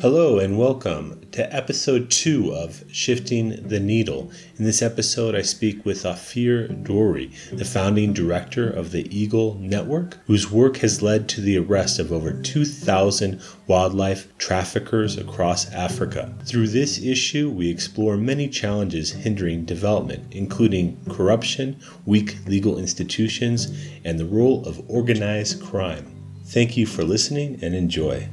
Hello 0.00 0.38
and 0.38 0.56
welcome 0.56 1.20
to 1.32 1.52
episode 1.52 2.08
two 2.08 2.54
of 2.54 2.84
Shifting 2.86 3.66
the 3.66 3.80
Needle. 3.80 4.30
In 4.56 4.64
this 4.64 4.80
episode, 4.80 5.34
I 5.34 5.42
speak 5.42 5.84
with 5.84 6.04
Ofir 6.04 6.84
Drori, 6.84 7.32
the 7.50 7.64
founding 7.64 8.12
director 8.12 8.70
of 8.70 8.92
the 8.92 9.08
Eagle 9.12 9.54
Network, 9.54 10.16
whose 10.28 10.52
work 10.52 10.76
has 10.76 11.02
led 11.02 11.28
to 11.30 11.40
the 11.40 11.58
arrest 11.58 11.98
of 11.98 12.12
over 12.12 12.32
2,000 12.32 13.42
wildlife 13.66 14.38
traffickers 14.38 15.18
across 15.18 15.68
Africa. 15.72 16.32
Through 16.44 16.68
this 16.68 17.02
issue, 17.02 17.50
we 17.50 17.68
explore 17.68 18.16
many 18.16 18.46
challenges 18.46 19.10
hindering 19.10 19.64
development, 19.64 20.32
including 20.32 20.96
corruption, 21.08 21.76
weak 22.06 22.36
legal 22.46 22.78
institutions, 22.78 23.66
and 24.04 24.16
the 24.16 24.26
role 24.26 24.64
of 24.64 24.80
organized 24.88 25.60
crime. 25.60 26.06
Thank 26.44 26.76
you 26.76 26.86
for 26.86 27.02
listening 27.02 27.58
and 27.62 27.74
enjoy. 27.74 28.28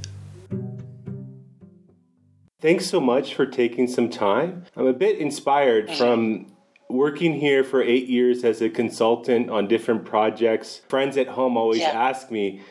Thanks 2.61 2.85
so 2.87 2.99
much 2.99 3.35
for 3.35 3.45
taking 3.45 3.87
some 3.87 4.09
time. 4.09 4.65
I'm 4.75 4.87
a 4.87 4.93
bit 4.93 5.17
inspired 5.19 5.91
from 5.91 6.53
working 6.89 7.33
here 7.33 7.63
for 7.63 7.81
eight 7.81 8.07
years 8.07 8.43
as 8.43 8.61
a 8.61 8.69
consultant 8.69 9.49
on 9.49 9.67
different 9.67 10.05
projects. 10.05 10.81
Friends 10.87 11.17
at 11.17 11.27
home 11.27 11.57
always 11.57 11.81
yeah. 11.81 11.89
ask 11.89 12.31
me, 12.31 12.61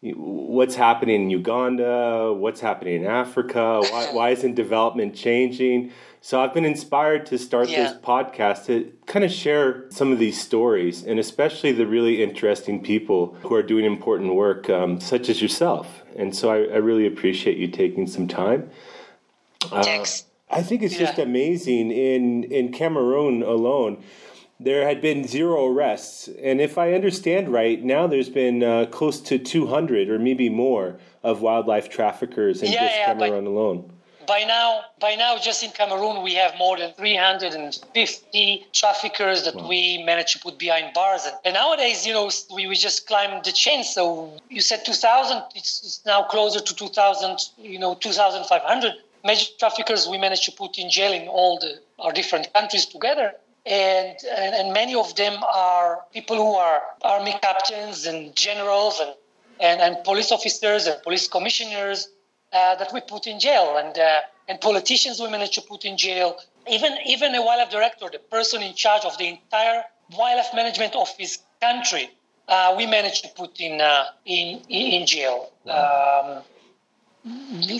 what's 0.00 0.74
happening 0.74 1.22
in 1.22 1.30
Uganda? 1.30 2.32
What's 2.32 2.60
happening 2.60 3.02
in 3.02 3.06
Africa? 3.06 3.80
Why, 3.80 4.06
why 4.12 4.30
isn't 4.30 4.54
development 4.54 5.14
changing? 5.14 5.92
So 6.20 6.40
I've 6.40 6.54
been 6.54 6.64
inspired 6.64 7.26
to 7.26 7.38
start 7.38 7.68
yeah. 7.68 7.84
this 7.84 7.98
podcast 8.00 8.66
to 8.66 8.92
kind 9.06 9.24
of 9.24 9.30
share 9.30 9.90
some 9.90 10.10
of 10.10 10.18
these 10.18 10.40
stories 10.40 11.04
and 11.04 11.18
especially 11.18 11.72
the 11.72 11.86
really 11.86 12.22
interesting 12.22 12.82
people 12.82 13.36
who 13.42 13.54
are 13.54 13.62
doing 13.62 13.84
important 13.84 14.34
work, 14.34 14.70
um, 14.70 15.00
such 15.00 15.28
as 15.28 15.42
yourself. 15.42 16.02
And 16.16 16.34
so 16.34 16.50
I, 16.50 16.56
I 16.56 16.76
really 16.78 17.06
appreciate 17.06 17.58
you 17.58 17.68
taking 17.68 18.06
some 18.06 18.26
time. 18.26 18.70
Uh, 19.72 20.04
I 20.50 20.62
think 20.62 20.82
it's 20.82 20.94
yeah. 20.94 21.06
just 21.06 21.18
amazing. 21.18 21.90
In 21.90 22.44
in 22.44 22.72
Cameroon 22.72 23.42
alone, 23.42 24.02
there 24.60 24.86
had 24.86 25.00
been 25.00 25.26
zero 25.26 25.66
arrests, 25.66 26.28
and 26.42 26.60
if 26.60 26.78
I 26.78 26.92
understand 26.92 27.48
right, 27.48 27.82
now 27.82 28.06
there's 28.06 28.28
been 28.28 28.62
uh, 28.62 28.86
close 28.86 29.20
to 29.22 29.38
200 29.38 30.08
or 30.08 30.18
maybe 30.18 30.48
more 30.48 30.96
of 31.22 31.40
wildlife 31.40 31.88
traffickers 31.88 32.62
in 32.62 32.70
yeah, 32.70 32.80
just 32.80 32.94
yeah, 32.94 33.06
Cameroon 33.14 33.46
alone. 33.46 33.90
By 34.26 34.44
now, 34.44 34.82
by 35.00 35.16
now, 35.16 35.36
just 35.38 35.62
in 35.62 35.70
Cameroon, 35.70 36.22
we 36.22 36.34
have 36.34 36.56
more 36.56 36.78
than 36.78 36.92
350 36.92 38.66
traffickers 38.72 39.44
that 39.44 39.54
wow. 39.54 39.68
we 39.68 40.02
managed 40.02 40.34
to 40.36 40.38
put 40.38 40.58
behind 40.58 40.94
bars. 40.94 41.26
And, 41.26 41.34
and, 41.44 41.54
nowadays, 41.54 42.06
you 42.06 42.14
know, 42.14 42.30
we, 42.54 42.66
we 42.66 42.74
just 42.74 43.06
climbed 43.06 43.44
the 43.44 43.52
chain. 43.52 43.84
So 43.84 44.38
you 44.48 44.62
said 44.62 44.86
2,000, 44.86 45.42
it's, 45.54 45.82
it's 45.84 46.00
now 46.06 46.22
closer 46.22 46.60
to 46.60 46.74
2,000, 46.74 47.38
you 47.58 47.78
know, 47.78 47.96
2,500 47.96 48.94
major 49.24 49.46
traffickers 49.58 50.06
we 50.06 50.18
managed 50.18 50.44
to 50.44 50.52
put 50.52 50.78
in 50.78 50.90
jail 50.90 51.12
in 51.12 51.28
all 51.28 51.58
the 51.58 51.80
our 51.98 52.12
different 52.12 52.52
countries 52.52 52.86
together. 52.86 53.32
And, 53.66 54.14
and, 54.36 54.54
and 54.54 54.72
many 54.74 54.94
of 54.94 55.16
them 55.16 55.42
are 55.42 56.02
people 56.12 56.36
who 56.36 56.54
are 56.54 56.82
army 57.00 57.34
captains 57.40 58.04
and 58.04 58.36
generals 58.36 59.00
and, 59.00 59.14
and, 59.58 59.80
and 59.80 60.04
police 60.04 60.30
officers 60.30 60.86
and 60.86 61.02
police 61.02 61.26
commissioners 61.28 62.08
uh, 62.52 62.74
that 62.76 62.92
we 62.92 63.00
put 63.00 63.26
in 63.26 63.40
jail 63.40 63.78
and 63.78 63.98
uh, 63.98 64.20
and 64.48 64.60
politicians 64.60 65.18
we 65.18 65.30
managed 65.30 65.54
to 65.54 65.62
put 65.62 65.84
in 65.84 65.96
jail. 65.96 66.36
Even 66.68 66.92
even 67.06 67.34
a 67.34 67.42
wildlife 67.42 67.70
director, 67.70 68.06
the 68.12 68.18
person 68.18 68.62
in 68.62 68.74
charge 68.74 69.04
of 69.04 69.16
the 69.16 69.26
entire 69.28 69.82
wildlife 70.16 70.52
management 70.54 70.94
of 70.94 71.08
his 71.16 71.38
country, 71.60 72.10
uh, 72.48 72.74
we 72.76 72.86
managed 72.86 73.24
to 73.24 73.30
put 73.30 73.58
in 73.60 73.80
uh, 73.80 74.04
in 74.26 74.60
in 74.68 75.06
jail. 75.06 75.50
Um, 75.66 76.42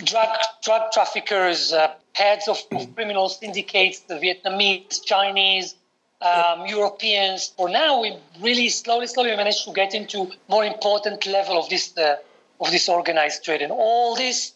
drug 0.03 0.29
drug 0.63 0.91
traffickers, 0.91 1.71
uh, 1.71 1.93
heads 2.13 2.47
of, 2.47 2.57
of, 2.71 2.93
criminal 2.95 3.29
syndicates, 3.29 3.99
the 4.01 4.15
Vietnamese, 4.15 5.03
Chinese, 5.03 5.75
um, 6.21 6.65
Europeans. 6.65 7.53
For 7.57 7.69
now, 7.69 8.01
we 8.01 8.17
really 8.41 8.69
slowly, 8.69 9.07
slowly 9.07 9.35
managed 9.35 9.65
to 9.65 9.73
get 9.73 9.93
into 9.93 10.31
more 10.47 10.65
important 10.65 11.25
level 11.25 11.59
of 11.59 11.69
this 11.69 11.95
uh, 11.97 12.15
of 12.59 12.71
this 12.71 12.89
organized 12.89 13.43
trade, 13.43 13.61
and 13.61 13.71
all 13.71 14.15
this. 14.15 14.53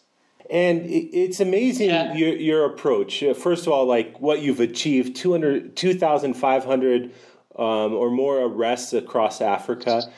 And 0.48 0.82
it's 0.84 1.38
amazing 1.38 1.90
yeah. 1.90 2.12
your, 2.14 2.34
your 2.34 2.64
approach. 2.64 3.22
Uh, 3.22 3.34
first 3.34 3.68
of 3.68 3.72
all, 3.72 3.86
like 3.86 4.20
what 4.20 4.42
you've 4.42 4.58
achieved 4.58 5.14
200, 5.14 5.76
2,500 5.76 7.04
um, 7.04 7.12
or 7.94 8.10
more 8.10 8.40
arrests 8.40 8.92
across 8.92 9.40
Africa. 9.40 10.10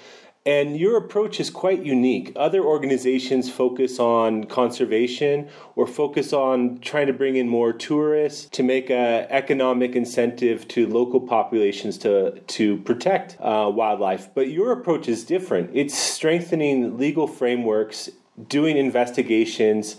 And 0.44 0.76
your 0.76 0.97
approach 0.97 1.38
is 1.38 1.50
quite 1.50 1.84
unique. 1.84 2.32
Other 2.34 2.64
organizations 2.64 3.48
focus 3.48 4.00
on 4.00 4.44
conservation 4.44 5.48
or 5.76 5.86
focus 5.86 6.32
on 6.32 6.80
trying 6.80 7.06
to 7.06 7.12
bring 7.12 7.36
in 7.36 7.48
more 7.48 7.72
tourists 7.72 8.47
to 8.50 8.64
make 8.64 8.91
an 8.91 9.26
economic 9.30 9.94
incentive 9.94 10.66
to 10.69 10.88
local 10.88 11.20
populations 11.20 11.97
to, 11.98 12.41
to 12.41 12.78
protect 12.78 13.36
uh, 13.41 13.70
wildlife. 13.72 14.34
But 14.34 14.48
your 14.48 14.72
approach 14.72 15.08
is 15.08 15.22
different. 15.22 15.70
It's 15.75 15.97
strengthening 15.97 16.98
legal 16.98 17.28
frameworks, 17.28 18.10
doing 18.48 18.76
investigations, 18.76 19.94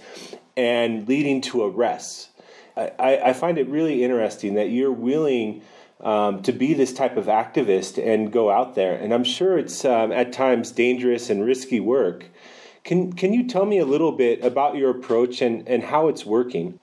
and 0.58 1.08
leading 1.08 1.40
to 1.42 1.64
arrests. 1.64 2.30
I, 2.76 3.20
I 3.26 3.34
find 3.34 3.58
it 3.58 3.70
really 3.70 4.04
interesting 4.04 4.56
that 4.56 4.72
you're 4.72 4.92
willing 4.92 5.62
um, 6.04 6.42
to 6.44 6.52
be 6.52 6.74
this 6.74 6.94
type 6.94 7.18
of 7.18 7.26
activist 7.26 7.98
and 8.04 8.32
go 8.32 8.52
out 8.52 8.76
there. 8.76 8.94
And 8.96 9.14
I'm 9.14 9.24
sure 9.24 9.58
it's 9.58 9.86
um, 9.86 10.12
at 10.12 10.34
times 10.34 10.72
dangerous 10.72 11.30
and 11.30 11.44
risky 11.46 11.80
work. 11.80 12.26
Can 12.84 13.14
can 13.14 13.34
you 13.34 13.48
tell 13.48 13.66
me 13.66 13.78
a 13.80 13.86
little 13.86 14.12
bit 14.12 14.44
about 14.44 14.76
your 14.76 14.92
approach 14.92 15.42
and, 15.42 15.68
and 15.68 15.84
how 15.84 16.10
it's 16.10 16.26
working? 16.26 16.80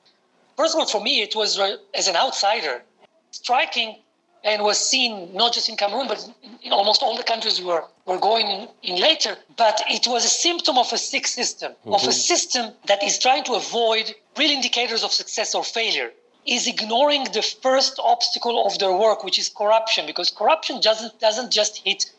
First 0.57 0.75
of 0.75 0.81
all, 0.81 0.87
for 0.87 1.03
me, 1.03 1.21
it 1.21 1.37
was 1.37 1.59
uh, 1.59 1.77
as 1.95 2.09
an 2.09 2.17
outsider 2.17 2.83
striking 3.31 3.97
and 4.43 4.63
was 4.63 4.79
seen 4.79 5.35
not 5.35 5.53
just 5.53 5.69
in 5.69 5.77
Cameroon, 5.77 6.09
but 6.09 6.27
in 6.63 6.73
almost 6.73 7.03
all 7.03 7.17
the 7.17 7.23
countries 7.23 7.61
we 7.61 7.67
were, 7.67 7.85
were 8.07 8.19
going 8.19 8.47
in, 8.47 8.69
in 8.83 8.97
later. 9.01 9.37
But 9.59 9.83
it 9.89 10.07
was 10.07 10.25
a 10.25 10.29
symptom 10.29 10.79
of 10.79 10.91
a 10.95 10.99
sick 10.99 11.27
system, 11.27 11.73
mm-hmm. 11.73 11.93
of 11.93 12.03
a 12.03 12.05
mm-hmm. 12.05 12.13
system 12.13 12.73
that 12.87 13.03
is 13.03 13.19
trying 13.19 13.45
to 13.45 13.55
avoid 13.55 14.15
real 14.39 14.51
indicators 14.51 15.05
of 15.05 15.13
success 15.13 15.55
or 15.55 15.63
failure 15.63 16.11
is 16.47 16.67
ignoring 16.67 17.25
the 17.33 17.43
first 17.43 17.99
obstacle 18.03 18.67
of 18.67 18.79
their 18.79 18.93
work, 18.93 19.25
which 19.25 19.39
is 19.39 19.49
corruption, 19.49 20.07
because 20.07 20.31
corruption 20.31 20.81
doesn't, 20.81 21.19
doesn't 21.21 21.53
just 21.53 21.79
hit 21.85 22.11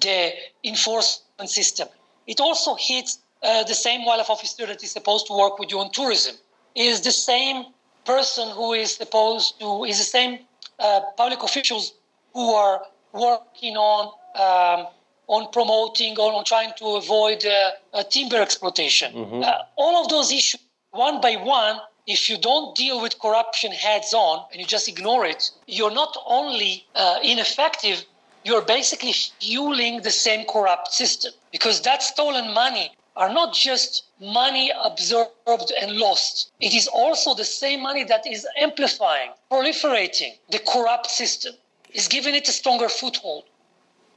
the 0.00 0.32
enforcement 0.64 1.50
system. 1.50 1.88
It 2.26 2.40
also 2.40 2.76
hits 2.78 3.18
uh, 3.42 3.64
the 3.64 3.74
same 3.74 4.04
wildlife 4.04 4.30
officer 4.30 4.66
that 4.66 4.82
is 4.82 4.92
supposed 4.92 5.26
to 5.26 5.36
work 5.36 5.58
with 5.58 5.70
you 5.70 5.80
on 5.80 5.90
tourism. 5.90 6.36
Is 6.74 7.00
the 7.02 7.12
same 7.12 7.66
person 8.04 8.48
who 8.50 8.72
is 8.72 8.94
supposed 8.94 9.58
to, 9.60 9.84
is 9.84 9.98
the 9.98 10.04
same 10.04 10.38
uh, 10.78 11.00
public 11.16 11.42
officials 11.42 11.92
who 12.32 12.52
are 12.54 12.82
working 13.12 13.76
on 13.76 14.12
um, 14.34 14.86
on 15.28 15.50
promoting 15.52 16.18
or 16.18 16.32
on 16.32 16.44
trying 16.44 16.72
to 16.78 16.86
avoid 16.96 17.44
uh, 17.44 18.02
timber 18.04 18.40
exploitation. 18.40 19.12
Mm-hmm. 19.12 19.42
Uh, 19.42 19.52
all 19.76 20.02
of 20.02 20.08
those 20.08 20.32
issues, 20.32 20.60
one 20.90 21.20
by 21.20 21.36
one, 21.36 21.76
if 22.06 22.28
you 22.28 22.36
don't 22.36 22.74
deal 22.74 23.00
with 23.00 23.18
corruption 23.20 23.72
heads 23.72 24.12
on 24.12 24.44
and 24.50 24.60
you 24.60 24.66
just 24.66 24.88
ignore 24.88 25.24
it, 25.24 25.50
you're 25.66 25.92
not 25.92 26.16
only 26.26 26.84
uh, 26.94 27.18
ineffective, 27.22 28.04
you're 28.44 28.62
basically 28.62 29.12
fueling 29.40 30.02
the 30.02 30.10
same 30.10 30.44
corrupt 30.46 30.92
system 30.92 31.32
because 31.52 31.80
that 31.82 32.02
stolen 32.02 32.52
money 32.52 32.90
are 33.14 33.32
not 33.32 33.54
just 33.54 34.04
money 34.20 34.72
absorbed 34.82 35.72
and 35.80 35.92
lost. 35.92 36.50
It 36.60 36.74
is 36.74 36.88
also 36.88 37.34
the 37.34 37.44
same 37.44 37.82
money 37.82 38.04
that 38.04 38.26
is 38.26 38.46
amplifying, 38.58 39.30
proliferating 39.50 40.32
the 40.50 40.58
corrupt 40.58 41.10
system, 41.10 41.54
is 41.90 42.08
giving 42.08 42.34
it 42.34 42.48
a 42.48 42.52
stronger 42.52 42.88
foothold, 42.88 43.44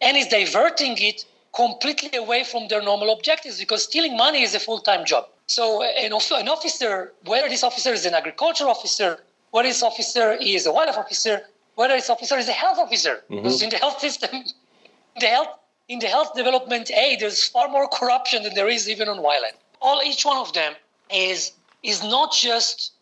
and 0.02 0.16
is 0.16 0.28
diverting 0.28 0.98
it 0.98 1.26
completely 1.54 2.18
away 2.18 2.44
from 2.44 2.68
their 2.68 2.82
normal 2.82 3.12
objectives 3.12 3.60
because 3.60 3.84
stealing 3.84 4.16
money 4.18 4.44
is 4.44 4.56
a 4.56 4.60
full 4.60 4.80
time 4.80 5.06
job. 5.06 5.28
So 5.48 5.84
an, 5.84 6.12
an 6.12 6.50
officer, 6.50 7.14
whether 7.26 7.48
this 7.50 7.64
officer 7.64 7.94
is 7.94 8.06
an 8.06 8.14
agriculture 8.14 8.66
officer, 8.66 9.20
whether 9.52 9.68
this 9.68 9.84
officer 9.84 10.34
is 10.34 10.66
a 10.66 10.72
wildlife 10.72 10.98
officer, 10.98 11.42
whether 11.76 11.94
this 11.94 12.10
officer 12.10 12.38
is 12.38 12.50
a 12.50 12.54
health 12.54 12.78
officer, 12.80 13.24
mm-hmm. 13.30 13.36
because 13.38 13.62
in 13.62 13.70
the 13.70 13.78
health 13.78 14.00
system, 14.00 14.44
the 15.20 15.28
health 15.28 15.50
in 15.88 16.00
the 16.00 16.08
health 16.08 16.34
development 16.34 16.90
aid, 16.92 17.20
there's 17.20 17.48
far 17.48 17.68
more 17.68 17.88
corruption 17.88 18.42
than 18.42 18.56
there 18.56 18.68
is 18.68 18.90
even 18.90 19.08
on 19.08 19.22
wildlife. 19.22 19.56
All 19.82 20.02
each 20.02 20.26
one 20.26 20.38
of 20.38 20.52
them 20.54 20.74
is 21.12 21.52
is 21.84 22.02
not 22.02 22.34
just 22.34 22.94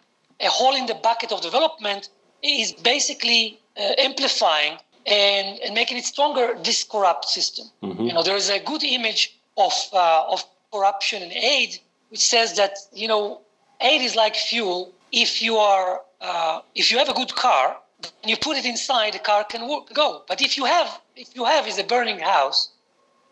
a 0.42 0.48
hole 0.48 0.76
in 0.76 0.86
the 0.86 0.96
bucket 0.96 1.32
of 1.32 1.42
development. 1.42 2.10
It 2.42 2.60
is 2.64 2.74
basically 2.74 3.58
uh, 3.78 3.94
amplifying 3.98 4.78
and, 5.06 5.60
and 5.60 5.74
making 5.74 5.98
it 5.98 6.06
stronger 6.06 6.58
this 6.62 6.84
corrupt 6.84 7.26
system. 7.26 7.68
Mm-hmm. 7.82 8.04
You 8.08 8.14
know, 8.14 8.24
there 8.24 8.36
is 8.36 8.50
a 8.50 8.60
good 8.60 8.84
image 8.84 9.38
of 9.56 9.74
uh, 9.94 10.26
of 10.28 10.44
corruption 10.74 11.24
and 11.24 11.32
aid 11.32 11.80
which 12.14 12.26
says 12.36 12.56
that 12.58 12.74
you 12.94 13.08
know 13.08 13.42
aid 13.82 14.02
is 14.02 14.16
like 14.16 14.36
fuel. 14.36 14.94
If 15.12 15.42
you 15.42 15.58
are 15.58 16.02
uh, 16.22 16.62
if 16.76 16.92
you 16.92 16.98
have 17.00 17.10
a 17.10 17.18
good 17.22 17.34
car, 17.34 17.76
and 18.22 18.30
you 18.32 18.38
put 18.38 18.56
it 18.56 18.66
inside, 18.66 19.14
the 19.14 19.24
car 19.32 19.44
can 19.44 19.68
work, 19.68 19.92
go. 19.94 20.22
But 20.28 20.40
if 20.40 20.56
you 20.58 20.66
have 20.66 20.90
if 21.16 21.36
you 21.36 21.44
have 21.46 21.68
is 21.68 21.80
a 21.80 21.84
burning 21.84 22.20
house, 22.20 22.70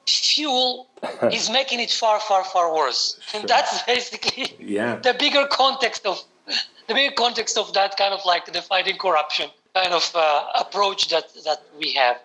fuel 0.07 0.87
is 1.37 1.49
making 1.49 1.79
it 1.79 1.91
far, 1.91 2.19
far, 2.19 2.43
far 2.43 2.73
worse. 2.75 3.19
Sure. 3.27 3.39
And 3.39 3.49
that's 3.53 3.83
basically 3.83 4.55
yeah. 4.59 4.95
the 5.07 5.13
bigger 5.13 5.45
context 5.45 6.07
of 6.07 6.17
the 6.87 6.95
bigger 6.95 7.13
context 7.13 7.59
of 7.59 7.71
that 7.75 7.97
kind 7.97 8.15
of 8.15 8.21
like 8.25 8.51
the 8.51 8.63
fighting 8.63 8.97
corruption 8.97 9.47
kind 9.75 9.93
of 9.93 10.11
uh, 10.15 10.47
approach 10.59 11.09
that 11.09 11.27
that 11.45 11.61
we 11.79 11.91
have. 11.93 12.17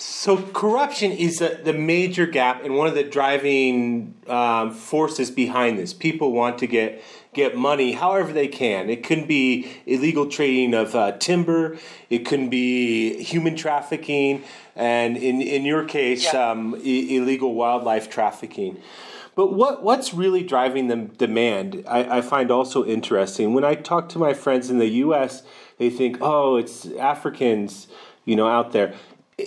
So 0.00 0.40
corruption 0.40 1.10
is 1.10 1.40
a, 1.40 1.60
the 1.62 1.72
major 1.72 2.24
gap 2.24 2.62
and 2.64 2.76
one 2.76 2.86
of 2.86 2.94
the 2.94 3.02
driving 3.02 4.14
um, 4.28 4.72
forces 4.72 5.28
behind 5.32 5.76
this. 5.76 5.92
People 5.92 6.30
want 6.30 6.58
to 6.58 6.68
get 6.68 7.02
get 7.34 7.56
money 7.56 7.92
however 7.92 8.32
they 8.32 8.46
can. 8.46 8.90
It 8.90 9.02
can 9.02 9.26
be 9.26 9.68
illegal 9.86 10.26
trading 10.26 10.72
of 10.72 10.94
uh, 10.94 11.12
timber. 11.18 11.78
It 12.10 12.24
can 12.24 12.48
be 12.48 13.20
human 13.24 13.56
trafficking, 13.56 14.44
and 14.76 15.16
in 15.16 15.42
in 15.42 15.64
your 15.64 15.84
case, 15.84 16.32
yeah. 16.32 16.50
um, 16.50 16.76
I- 16.76 16.78
illegal 17.10 17.54
wildlife 17.54 18.08
trafficking. 18.08 18.80
But 19.34 19.52
what 19.52 19.82
what's 19.82 20.14
really 20.14 20.44
driving 20.44 20.86
the 20.86 20.96
demand? 20.96 21.82
I, 21.88 22.18
I 22.18 22.20
find 22.20 22.52
also 22.52 22.84
interesting. 22.84 23.52
When 23.52 23.64
I 23.64 23.74
talk 23.74 24.08
to 24.10 24.20
my 24.20 24.32
friends 24.32 24.70
in 24.70 24.78
the 24.78 24.90
U.S., 25.06 25.42
they 25.78 25.90
think, 25.90 26.18
"Oh, 26.20 26.54
it's 26.54 26.86
Africans." 26.86 27.88
you 28.28 28.36
know, 28.36 28.46
out 28.46 28.72
there 28.72 28.92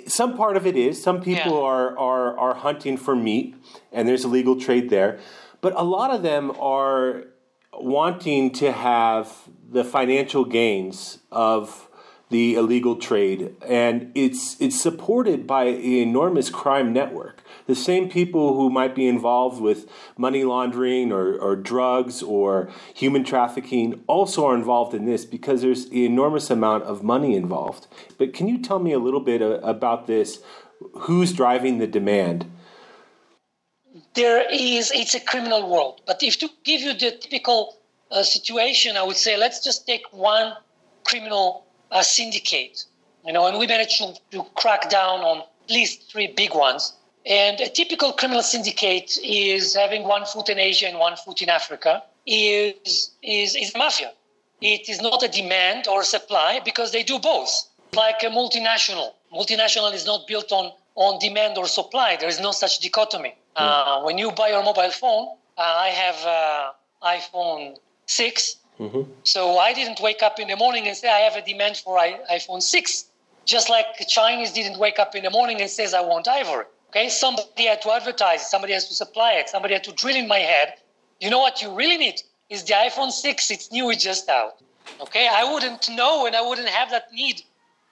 some 0.08 0.38
part 0.38 0.58
of 0.58 0.66
it 0.66 0.78
is 0.78 1.02
some 1.02 1.22
people 1.22 1.54
yeah. 1.54 1.68
are, 1.68 1.98
are 1.98 2.38
are 2.38 2.54
hunting 2.56 2.98
for 2.98 3.16
meat 3.16 3.56
and 3.92 4.08
there's 4.08 4.24
a 4.24 4.28
legal 4.28 4.60
trade 4.60 4.90
there 4.90 5.20
but 5.60 5.74
a 5.76 5.84
lot 5.84 6.12
of 6.12 6.24
them 6.24 6.52
are 6.60 7.26
wanting 7.74 8.52
to 8.52 8.72
have 8.72 9.32
the 9.70 9.84
financial 9.84 10.46
gains 10.46 11.20
of 11.32 11.90
the 12.32 12.56
illegal 12.56 12.96
trade 12.96 13.56
and 13.68 14.12
it's 14.16 14.60
it's 14.60 14.82
supported 14.82 15.46
by 15.46 15.66
an 15.66 15.80
enormous 15.80 16.50
crime 16.50 16.92
network 16.92 17.42
the 17.68 17.76
same 17.76 18.10
people 18.10 18.56
who 18.56 18.70
might 18.70 18.96
be 18.96 19.08
involved 19.08 19.62
with 19.62 19.90
money 20.18 20.44
laundering 20.44 21.12
or, 21.12 21.38
or 21.38 21.56
drugs 21.56 22.22
or 22.22 22.70
human 22.94 23.24
trafficking 23.24 24.04
also 24.08 24.46
are 24.46 24.56
involved 24.56 24.94
in 24.94 25.06
this 25.06 25.24
because 25.26 25.62
there's 25.62 25.86
an 25.86 25.96
enormous 25.96 26.50
amount 26.50 26.84
of 26.84 27.04
money 27.04 27.36
involved. 27.36 27.88
But 28.18 28.34
can 28.34 28.48
you 28.48 28.58
tell 28.58 28.80
me 28.80 28.92
a 28.92 29.00
little 29.00 29.20
bit 29.20 29.42
about 29.42 30.08
this? 30.08 30.40
Who's 31.02 31.32
driving 31.34 31.78
the 31.78 31.88
demand? 31.88 32.52
There 34.16 34.44
is, 34.52 34.92
it's 34.92 35.16
a 35.16 35.20
criminal 35.20 35.70
world. 35.70 36.02
But 36.06 36.22
if 36.24 36.40
to 36.40 36.50
give 36.66 36.82
you 36.82 36.94
the 36.94 37.12
typical 37.12 37.78
uh, 38.12 38.24
situation, 38.24 38.98
I 38.98 39.04
would 39.04 39.16
say 39.16 39.38
let's 39.38 39.64
just 39.64 39.88
take 39.88 40.04
one 40.12 40.54
criminal 41.06 41.66
uh, 41.92 42.02
syndicate, 42.02 42.86
you 43.26 43.34
know, 43.34 43.46
and 43.48 43.58
we 43.60 43.68
managed 43.68 43.98
to, 43.98 44.14
to 44.32 44.44
crack 44.56 44.90
down 44.90 45.20
on 45.22 45.40
at 45.40 45.70
least 45.70 46.12
three 46.12 46.28
big 46.28 46.54
ones. 46.54 46.94
And 47.26 47.60
a 47.62 47.70
typical 47.70 48.14
criminal 48.14 48.42
syndicate 48.42 49.18
is 49.24 49.76
having 49.76 50.04
one 50.04 50.26
foot 50.26 50.50
in 50.50 50.58
Asia 50.58 50.88
and 50.88 50.98
one 50.98 51.16
foot 51.16 51.42
in 51.42 51.50
Africa, 51.50 52.04
is, 52.26 53.12
is, 53.22 53.56
is 53.56 53.76
mafia. 53.76 54.12
It 54.62 54.90
is 54.90 55.02
not 55.02 55.24
a 55.24 55.28
demand 55.28 55.88
or 55.88 56.02
a 56.02 56.04
supply 56.04 56.62
because 56.64 56.92
they 56.92 57.04
do 57.04 57.20
both. 57.20 57.50
Like 57.94 58.24
a 58.24 58.28
multinational. 58.28 59.14
Multinational 59.34 59.94
is 59.94 60.06
not 60.06 60.28
built 60.28 60.52
on, 60.52 60.72
on 60.96 61.20
demand 61.20 61.58
or 61.58 61.68
supply. 61.68 62.16
There 62.20 62.30
is 62.30 62.40
no 62.40 62.52
such 62.52 62.80
dichotomy. 62.80 63.30
Mm. 63.30 63.36
Uh, 63.56 64.02
when 64.04 64.18
you 64.18 64.32
buy 64.32 64.50
your 64.50 64.64
mobile 64.64 64.92
phone, 64.92 65.36
uh, 65.58 65.62
I 65.62 65.90
have 65.90 66.26
uh, 66.26 66.72
iPhone 67.04 67.78
6. 68.06 68.56
Mm-hmm. 68.82 69.12
So 69.24 69.60
I 69.60 69.74
didn't 69.74 70.00
wake 70.02 70.24
up 70.24 70.40
in 70.40 70.48
the 70.48 70.56
morning 70.56 70.88
and 70.88 70.98
say 70.98 71.08
I 71.08 71.20
have 71.20 71.36
a 71.36 71.46
demand 71.46 71.78
for 71.78 72.00
iPhone 72.00 72.62
6. 72.62 73.06
Just 73.46 73.70
like 73.70 73.86
Chinese 74.08 74.52
didn't 74.52 74.80
wake 74.80 75.00
up 75.00 75.16
in 75.16 75.24
the 75.24 75.30
morning 75.30 75.62
and 75.62 75.70
says 75.70 75.94
I 75.94 76.02
want 76.02 76.28
ivory. 76.28 76.66
Okay, 76.90 77.10
somebody 77.10 77.66
had 77.66 77.82
to 77.84 77.92
advertise 77.92 78.42
it, 78.42 78.46
somebody 78.46 78.74
has 78.74 78.88
to 78.88 78.94
supply 78.94 79.34
it, 79.34 79.50
somebody 79.50 79.74
had 79.74 79.84
to 79.86 79.94
drill 79.94 80.16
in 80.16 80.28
my 80.28 80.40
head. 80.40 80.74
You 81.20 81.30
know 81.30 81.40
what 81.40 81.62
you 81.62 81.74
really 81.74 81.98
need 81.98 82.22
is 82.50 82.64
the 82.64 82.74
iPhone 82.74 83.12
6. 83.12 83.52
It's 83.52 83.72
new, 83.72 83.90
it's 83.92 84.04
just 84.04 84.28
out. 84.30 84.58
Okay, 85.00 85.28
I 85.32 85.44
wouldn't 85.52 85.90
know 85.90 86.26
and 86.26 86.36
I 86.36 86.42
wouldn't 86.42 86.68
have 86.68 86.90
that 86.92 87.12
need 87.14 87.44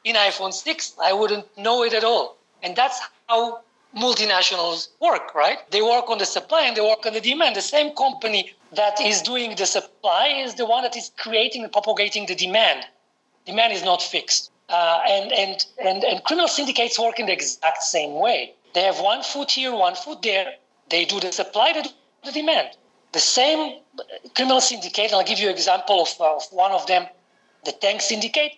in 0.03 0.15
iPhone 0.15 0.53
6. 0.53 0.95
I 1.01 1.13
wouldn't 1.13 1.45
know 1.57 1.83
it 1.83 1.94
at 1.94 2.03
all. 2.03 2.38
And 2.62 2.75
that's 2.75 3.00
how 3.27 3.62
multinationals 3.95 4.89
work, 5.00 5.33
right? 5.33 5.59
They 5.71 5.81
work 5.81 6.09
on 6.09 6.18
the 6.18 6.25
supply 6.25 6.63
and 6.63 6.75
they 6.75 6.81
work 6.81 7.06
on 7.06 7.13
the 7.13 7.21
demand. 7.21 7.56
The 7.56 7.62
same 7.62 7.95
company 7.95 8.53
that 8.74 9.01
is 9.01 9.21
doing 9.21 9.56
the 9.56 9.66
supply 9.66 10.27
is 10.27 10.56
the 10.56 10.66
one 10.66 10.83
that 10.83 10.95
is 10.95 11.12
creating 11.18 11.63
and 11.63 11.71
propagating 11.71 12.25
the 12.27 12.36
demand. 12.36 12.86
Demand 13.45 13.74
is 13.74 13.83
not 13.83 14.01
fixed. 14.01 14.51
Uh, 14.69 15.00
and, 15.07 15.31
and, 15.31 15.66
and, 15.83 16.04
and 16.04 16.24
criminal 16.24 16.48
syndicates 16.48 17.00
work 17.00 17.19
in 17.19 17.25
the 17.25 17.33
exact 17.33 17.81
same 17.81 18.13
way. 18.19 18.54
They 18.75 18.83
have 18.83 19.00
one 19.00 19.24
foot 19.24 19.50
here, 19.50 19.74
one 19.74 19.95
foot 19.95 20.21
there. 20.21 20.54
They 20.89 21.06
do 21.06 21.19
the 21.19 21.31
supply, 21.31 21.74
they 21.74 21.81
do 21.81 21.89
the 22.24 22.31
demand. 22.31 22.69
The 23.12 23.19
same 23.19 23.80
criminal 24.36 24.62
syndicate, 24.62 25.12
I'll 25.13 25.24
give 25.24 25.39
you 25.39 25.48
an 25.48 25.54
example 25.56 26.01
of, 26.01 26.10
uh, 26.19 26.36
of 26.36 26.44
one 26.51 26.72
of 26.72 26.86
them, 26.86 27.07
the 27.65 27.72
tank 27.72 28.01
syndicate, 28.01 28.51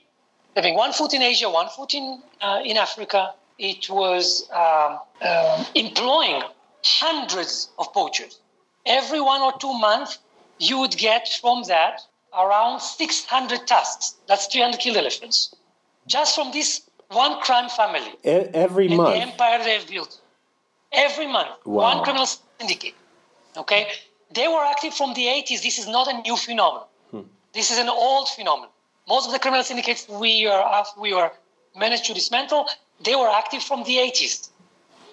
having 0.56 0.76
one 0.76 0.92
foot 0.92 1.14
in 1.14 1.22
Asia, 1.22 1.50
one 1.50 1.70
foot 1.70 1.94
in, 1.94 2.22
uh, 2.42 2.62
in 2.66 2.76
Africa. 2.76 3.34
It 3.58 3.90
was 3.90 4.50
um, 4.52 5.00
um, 5.22 5.66
employing 5.76 6.42
hundreds 6.84 7.70
of 7.80 7.94
poachers. 7.94 8.41
Every 8.86 9.22
one 9.22 9.42
or 9.42 9.54
two 9.60 9.74
months, 9.74 10.20
you 10.60 10.78
would 10.80 10.98
get 10.98 11.28
from 11.42 11.64
that 11.64 12.02
around 12.38 12.80
600 12.80 13.68
tusks. 13.68 14.16
That's 14.28 14.48
300 14.48 14.80
killed 14.80 14.98
elephants. 14.98 15.54
Just 16.08 16.36
from 16.36 16.52
this 16.52 16.82
one 17.10 17.40
crime 17.42 17.70
family. 17.70 18.14
E- 18.24 18.50
every 18.54 18.88
and 18.88 18.98
month. 18.98 19.16
The 19.16 19.22
empire 19.22 19.64
they've 19.64 19.88
built. 19.88 20.20
Every 20.92 21.28
month. 21.28 21.50
Wow. 21.66 21.96
One 21.96 22.04
criminal 22.04 22.28
syndicate. 22.60 22.96
Okay? 23.58 23.88
They 24.34 24.48
were 24.48 24.64
active 24.64 24.94
from 24.94 25.14
the 25.14 25.26
80s. 25.26 25.62
This 25.62 25.78
is 25.78 25.88
not 25.88 26.08
a 26.08 26.22
new 26.22 26.38
phenomenon. 26.38 26.88
Hmm. 27.12 27.22
This 27.54 27.72
is 27.72 27.78
an 27.78 27.90
old 27.90 28.30
phenomenon. 28.30 28.70
Most 29.08 29.26
of 29.26 29.34
the 29.34 29.40
criminal 29.40 29.64
syndicates 29.64 30.08
we 30.08 30.48
are 30.48 30.86
we 30.98 31.14
were 31.14 31.32
managed 31.76 32.06
to 32.06 32.14
dismantle, 32.14 32.68
they 33.04 33.16
were 33.16 33.30
active 33.30 33.64
from 33.64 33.84
the 33.84 33.98
80s 33.98 34.50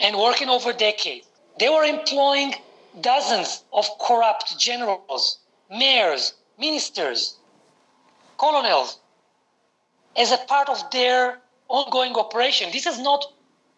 and 0.00 0.16
working 0.16 0.48
over 0.48 0.72
decades. 0.72 1.26
They 1.58 1.68
were 1.68 1.84
employing 1.84 2.54
dozens 3.00 3.64
of 3.73 3.87
corrupt 4.00 4.58
generals, 4.58 5.38
mayors, 5.70 6.35
ministers, 6.58 7.37
colonels 8.38 8.99
as 10.17 10.32
a 10.32 10.38
part 10.49 10.69
of 10.69 10.90
their 10.90 11.38
ongoing 11.69 12.14
operation. 12.14 12.70
This 12.73 12.87
is 12.87 12.99
not 12.99 13.25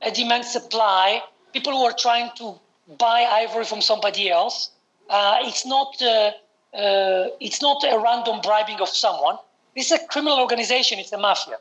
a 0.02 0.10
demand 0.10 0.44
supply. 0.44 1.22
People 1.52 1.72
who 1.72 1.84
are 1.84 1.96
trying 1.98 2.30
to 2.36 2.58
buy 2.98 3.26
ivory 3.30 3.64
from 3.64 3.80
somebody 3.80 4.30
else. 4.30 4.70
Uh, 5.08 5.38
it's 5.42 5.66
not. 5.66 6.00
Uh, 6.00 6.30
uh, 6.72 7.30
it's 7.40 7.60
not 7.60 7.82
a 7.82 7.98
random 7.98 8.40
bribing 8.42 8.80
of 8.80 8.88
someone. 8.88 9.36
This 9.74 9.90
is 9.90 10.00
a 10.00 10.06
criminal 10.06 10.38
organization. 10.38 11.00
It's 11.00 11.12
a 11.12 11.18
mafia, 11.18 11.56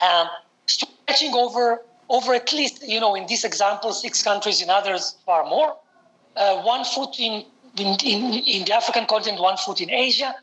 um, 0.00 0.28
stretching 0.66 1.32
over 1.32 1.82
over 2.08 2.34
at 2.34 2.52
least 2.52 2.82
you 2.86 2.98
know 2.98 3.14
in 3.14 3.26
this 3.26 3.44
example 3.44 3.92
six 3.92 4.22
countries. 4.22 4.60
In 4.60 4.68
others, 4.68 5.16
far 5.24 5.44
more. 5.44 5.76
Uh, 6.36 6.62
one 6.62 6.84
foot 6.84 7.18
in, 7.18 7.44
in 7.78 7.96
in 8.04 8.34
in 8.34 8.64
the 8.64 8.74
African 8.74 9.06
continent, 9.06 9.40
one 9.40 9.56
foot 9.56 9.80
in 9.80 9.90
Asia, 9.90 10.34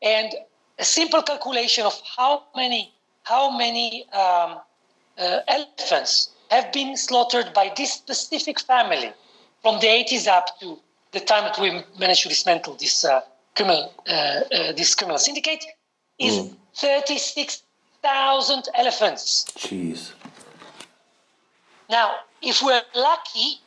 and 0.00 0.32
a 0.78 0.84
simple 0.84 1.22
calculation 1.22 1.84
of 1.84 2.00
how 2.16 2.44
many 2.56 2.92
how 3.24 3.56
many 3.56 4.04
um, 4.12 4.58
uh, 5.18 5.40
elephants 5.48 6.30
have 6.50 6.72
been 6.72 6.96
slaughtered 6.96 7.52
by 7.54 7.72
this 7.76 7.92
specific 7.92 8.60
family 8.60 9.12
from 9.62 9.80
the 9.80 9.86
80s 9.86 10.26
up 10.26 10.46
to 10.60 10.78
the 11.12 11.20
time 11.20 11.44
that 11.44 11.58
we 11.58 11.82
managed 11.98 12.22
to 12.22 12.28
dismantle 12.28 12.74
this 12.74 13.04
uh, 13.04 13.20
criminal 13.54 13.92
uh, 14.08 14.12
uh 14.12 14.72
this 14.72 14.94
criminal 14.94 15.18
syndicate 15.18 15.64
is 16.18 16.38
mm. 16.38 16.56
36,000 16.74 18.68
elephants. 18.74 19.46
Jeez. 19.58 20.12
Now, 21.90 22.16
if 22.40 22.62
we're 22.62 22.82
lucky 22.94 23.60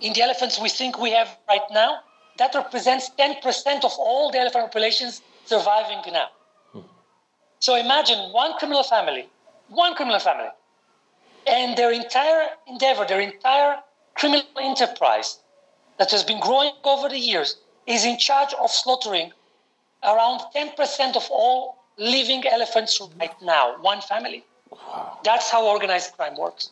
in 0.00 0.12
the 0.12 0.22
elephants 0.22 0.60
we 0.60 0.68
think 0.68 0.98
we 0.98 1.10
have 1.10 1.36
right 1.48 1.68
now, 1.70 2.00
that 2.38 2.54
represents 2.54 3.10
10% 3.18 3.84
of 3.84 3.92
all 3.98 4.30
the 4.30 4.38
elephant 4.38 4.64
populations 4.66 5.22
surviving 5.44 6.00
now. 6.12 6.28
Mm. 6.74 6.84
So 7.60 7.76
imagine 7.76 8.32
one 8.32 8.54
criminal 8.58 8.82
family, 8.82 9.28
one 9.68 9.94
criminal 9.94 10.18
family, 10.18 10.48
and 11.46 11.76
their 11.76 11.92
entire 11.92 12.48
endeavor, 12.66 13.04
their 13.04 13.20
entire 13.20 13.76
criminal 14.14 14.46
enterprise 14.60 15.38
that 15.98 16.10
has 16.10 16.24
been 16.24 16.40
growing 16.40 16.72
over 16.84 17.08
the 17.08 17.18
years 17.18 17.56
is 17.86 18.04
in 18.04 18.18
charge 18.18 18.54
of 18.54 18.70
slaughtering 18.70 19.32
around 20.02 20.40
10% 20.54 21.16
of 21.16 21.28
all 21.30 21.76
living 21.98 22.46
elephants 22.46 23.00
right 23.20 23.34
now, 23.42 23.76
one 23.80 24.00
family. 24.00 24.44
Wow. 24.70 25.18
That's 25.24 25.50
how 25.50 25.66
organized 25.66 26.16
crime 26.16 26.36
works. 26.38 26.70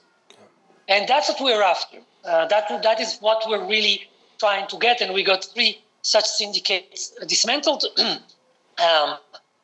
And 0.88 1.06
that's 1.08 1.28
what 1.28 1.40
we're 1.40 1.62
after. 1.62 1.98
Uh, 2.24 2.46
that, 2.46 2.82
that 2.82 3.00
is 3.00 3.18
what 3.20 3.42
we're 3.48 3.66
really 3.66 4.08
trying 4.38 4.66
to 4.68 4.76
get. 4.78 5.00
And 5.00 5.14
we 5.14 5.22
got 5.22 5.44
three 5.44 5.82
such 6.02 6.24
syndicates 6.24 7.12
dismantled. 7.26 7.84
um, 7.98 9.16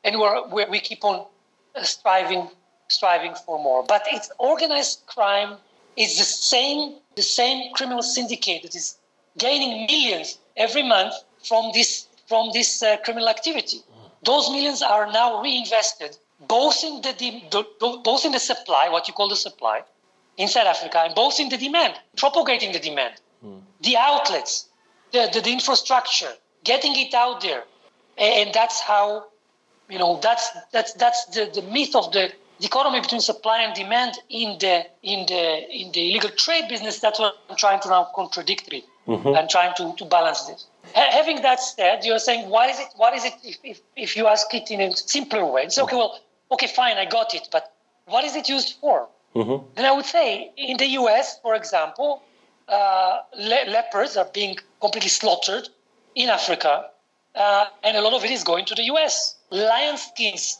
and 0.04 0.18
we're, 0.18 0.48
we're, 0.48 0.70
we 0.70 0.80
keep 0.80 1.04
on 1.04 1.26
striving 1.82 2.48
striving 2.88 3.34
for 3.44 3.62
more. 3.62 3.84
But 3.86 4.02
it's 4.06 4.30
organized 4.38 5.02
crime 5.06 5.56
is 5.96 6.18
the 6.18 6.24
same 6.24 6.96
the 7.16 7.22
same 7.22 7.72
criminal 7.74 8.02
syndicate 8.02 8.62
that 8.62 8.74
is 8.74 8.96
gaining 9.38 9.86
millions 9.86 10.38
every 10.56 10.82
month 10.82 11.14
from 11.42 11.70
this 11.74 12.06
from 12.28 12.50
this 12.52 12.82
uh, 12.82 12.96
criminal 13.04 13.28
activity. 13.28 13.78
Those 14.22 14.50
millions 14.50 14.82
are 14.82 15.10
now 15.12 15.42
reinvested 15.42 16.16
both 16.40 16.84
in 16.84 17.00
the, 17.02 17.12
the, 17.50 18.00
both 18.04 18.24
in 18.24 18.32
the 18.32 18.40
supply, 18.40 18.88
what 18.90 19.08
you 19.08 19.14
call 19.14 19.28
the 19.28 19.36
supply, 19.36 19.82
inside 20.36 20.66
Africa, 20.66 20.98
and 21.04 21.14
both 21.14 21.40
in 21.40 21.48
the 21.48 21.56
demand, 21.56 21.94
propagating 22.16 22.72
the 22.72 22.78
demand, 22.78 23.14
mm. 23.44 23.60
the 23.82 23.96
outlets, 23.96 24.68
the, 25.12 25.28
the, 25.32 25.40
the 25.40 25.50
infrastructure, 25.50 26.32
getting 26.64 26.92
it 26.96 27.14
out 27.14 27.40
there, 27.40 27.64
and 28.18 28.52
that's 28.52 28.80
how 28.80 29.26
you 29.88 29.98
know 29.98 30.18
that's 30.22 30.50
that's 30.72 30.92
that's 30.94 31.24
the, 31.26 31.50
the 31.54 31.62
myth 31.62 31.94
of 31.94 32.12
the 32.12 32.32
dichotomy 32.60 33.00
between 33.00 33.20
supply 33.20 33.62
and 33.62 33.74
demand 33.74 34.14
in 34.28 34.58
the 34.58 34.84
in 35.02 35.26
the 35.26 35.42
in 35.70 35.92
the 35.92 36.10
illegal 36.10 36.30
trade 36.30 36.68
business. 36.68 37.00
That's 37.00 37.18
what 37.18 37.34
I'm 37.48 37.56
trying 37.56 37.80
to 37.80 37.88
now 37.88 38.08
contradict 38.14 38.72
it 38.72 38.84
mm-hmm. 39.06 39.28
and 39.28 39.48
trying 39.48 39.74
to, 39.76 39.94
to 39.96 40.04
balance 40.04 40.46
this. 40.46 40.66
having 40.94 41.42
that 41.42 41.60
said, 41.60 42.04
you're 42.04 42.18
saying 42.18 42.48
what 42.50 42.70
is 42.70 42.78
it? 42.78 42.88
What 42.96 43.14
is 43.14 43.24
it? 43.24 43.34
If, 43.42 43.56
if, 43.62 43.80
if 43.96 44.16
you 44.16 44.26
ask 44.26 44.52
it 44.54 44.70
in 44.70 44.80
a 44.80 44.96
simpler 44.96 45.44
way, 45.44 45.62
it's 45.62 45.78
okay. 45.78 45.96
Well, 45.96 46.18
okay, 46.52 46.66
fine, 46.66 46.96
I 46.96 47.04
got 47.04 47.34
it, 47.34 47.48
but 47.52 47.72
what 48.06 48.24
is 48.24 48.36
it 48.36 48.48
used 48.48 48.76
for? 48.80 49.08
Mm-hmm. 49.36 49.66
Then 49.76 49.84
I 49.84 49.92
would 49.92 50.06
say 50.06 50.50
in 50.56 50.76
the 50.78 50.86
U.S., 51.00 51.38
for 51.40 51.54
example, 51.54 52.22
uh, 52.68 53.20
le- 53.36 53.70
leopards 53.70 54.16
are 54.16 54.28
being 54.32 54.56
completely 54.80 55.10
slaughtered 55.10 55.68
in 56.14 56.28
Africa, 56.28 56.86
uh, 57.34 57.66
and 57.82 57.96
a 57.96 58.00
lot 58.00 58.14
of 58.14 58.24
it 58.24 58.30
is 58.30 58.42
going 58.42 58.64
to 58.64 58.74
the 58.74 58.84
U.S. 58.84 59.36
Lion 59.50 59.98
skins 59.98 60.58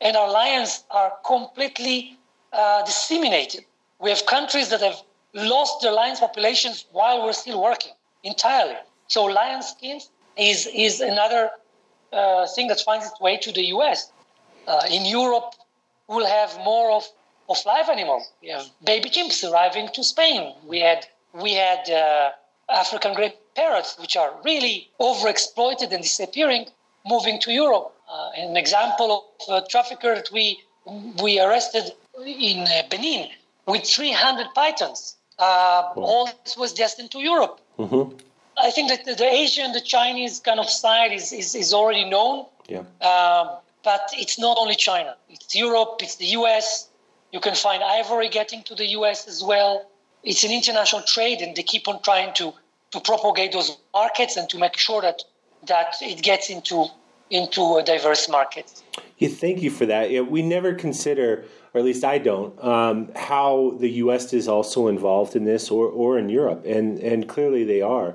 and 0.00 0.16
our 0.16 0.30
lions 0.30 0.84
are 0.90 1.12
completely 1.24 2.18
uh, 2.52 2.84
disseminated. 2.84 3.64
We 4.00 4.10
have 4.10 4.26
countries 4.26 4.68
that 4.68 4.80
have 4.80 5.02
lost 5.32 5.82
their 5.82 5.92
lions 5.92 6.20
populations 6.20 6.86
while 6.92 7.24
we're 7.24 7.32
still 7.32 7.60
working 7.62 7.92
entirely. 8.22 8.76
So 9.08 9.24
lion 9.24 9.62
skins 9.62 10.10
is 10.36 10.66
is 10.66 11.00
another 11.00 11.50
uh, 12.12 12.46
thing 12.46 12.68
that 12.68 12.80
finds 12.80 13.06
its 13.06 13.20
way 13.20 13.36
to 13.38 13.52
the 13.52 13.64
U.S. 13.76 14.12
Uh, 14.66 14.82
in 14.90 15.04
Europe, 15.04 15.54
we'll 16.08 16.26
have 16.26 16.56
more 16.58 16.90
of, 16.92 17.04
of 17.48 17.58
live 17.66 17.88
animals. 17.88 18.30
We 18.42 18.48
have 18.48 18.66
baby 18.84 19.10
chimps 19.10 19.48
arriving 19.50 19.88
to 19.94 20.04
Spain. 20.04 20.54
We 20.66 20.80
had 20.80 21.06
we 21.32 21.54
had 21.54 21.90
uh, 21.90 22.30
African 22.68 23.14
grey 23.14 23.34
parrots, 23.54 23.96
which 23.98 24.16
are 24.16 24.32
really 24.44 24.90
overexploited 25.00 25.92
and 25.92 26.02
disappearing, 26.02 26.66
moving 27.06 27.38
to 27.40 27.52
Europe. 27.52 27.92
Uh, 28.10 28.30
an 28.36 28.56
example 28.56 29.26
of 29.48 29.62
a 29.62 29.66
trafficker 29.66 30.14
that 30.14 30.30
we 30.32 30.60
we 31.22 31.40
arrested 31.40 31.92
in 32.24 32.60
uh, 32.60 32.82
Benin 32.90 33.28
with 33.66 33.84
300 33.84 34.48
pythons. 34.54 35.16
Uh, 35.38 35.92
all 35.96 36.28
this 36.44 36.56
was 36.56 36.72
destined 36.72 37.10
to 37.10 37.18
Europe. 37.18 37.60
Mm-hmm. 37.78 38.16
I 38.56 38.70
think 38.70 38.88
that 38.90 39.04
the, 39.04 39.14
the 39.14 39.26
Asian, 39.26 39.72
the 39.72 39.80
Chinese 39.80 40.38
kind 40.38 40.60
of 40.60 40.68
side 40.68 41.12
is, 41.12 41.32
is, 41.32 41.54
is 41.54 41.74
already 41.74 42.04
known. 42.08 42.46
Yeah. 42.68 42.84
Um, 43.00 43.50
but 43.82 44.10
it's 44.14 44.38
not 44.38 44.56
only 44.58 44.76
China. 44.76 45.16
It's 45.28 45.54
Europe, 45.54 46.00
it's 46.00 46.16
the 46.16 46.26
US. 46.38 46.88
You 47.34 47.40
can 47.40 47.56
find 47.56 47.82
ivory 47.82 48.28
getting 48.28 48.62
to 48.62 48.76
the 48.76 48.86
US 48.98 49.26
as 49.26 49.42
well. 49.42 49.90
It's 50.22 50.44
an 50.44 50.52
international 50.52 51.02
trade, 51.02 51.40
and 51.40 51.56
they 51.56 51.64
keep 51.64 51.88
on 51.88 52.00
trying 52.00 52.32
to, 52.34 52.54
to 52.92 53.00
propagate 53.00 53.50
those 53.50 53.76
markets 53.92 54.36
and 54.36 54.48
to 54.50 54.56
make 54.56 54.76
sure 54.76 55.02
that, 55.02 55.20
that 55.66 55.96
it 56.00 56.22
gets 56.22 56.48
into, 56.48 56.86
into 57.30 57.76
a 57.78 57.82
diverse 57.82 58.28
market. 58.28 58.80
Yeah, 59.18 59.30
thank 59.30 59.62
you 59.62 59.70
for 59.72 59.84
that. 59.84 60.12
Yeah, 60.12 60.20
we 60.20 60.42
never 60.42 60.74
consider, 60.74 61.44
or 61.74 61.80
at 61.80 61.84
least 61.84 62.04
I 62.04 62.18
don't, 62.18 62.54
um, 62.62 63.10
how 63.16 63.78
the 63.80 63.90
U.S. 64.04 64.32
is 64.32 64.46
also 64.46 64.86
involved 64.86 65.34
in 65.34 65.44
this, 65.44 65.72
or, 65.72 65.88
or 65.88 66.16
in 66.16 66.28
Europe, 66.28 66.64
and 66.64 67.00
and 67.00 67.28
clearly 67.28 67.64
they 67.64 67.82
are. 67.82 68.14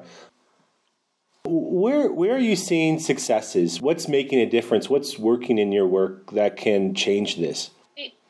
Where 1.44 2.10
where 2.10 2.36
are 2.36 2.46
you 2.52 2.56
seeing 2.56 3.00
successes? 3.00 3.82
What's 3.82 4.08
making 4.08 4.40
a 4.40 4.46
difference? 4.46 4.90
What's 4.90 5.20
working 5.20 5.58
in 5.58 5.74
your 5.74 5.88
work 5.88 6.32
that 6.32 6.56
can 6.56 6.96
change 6.96 7.36
this? 7.36 7.72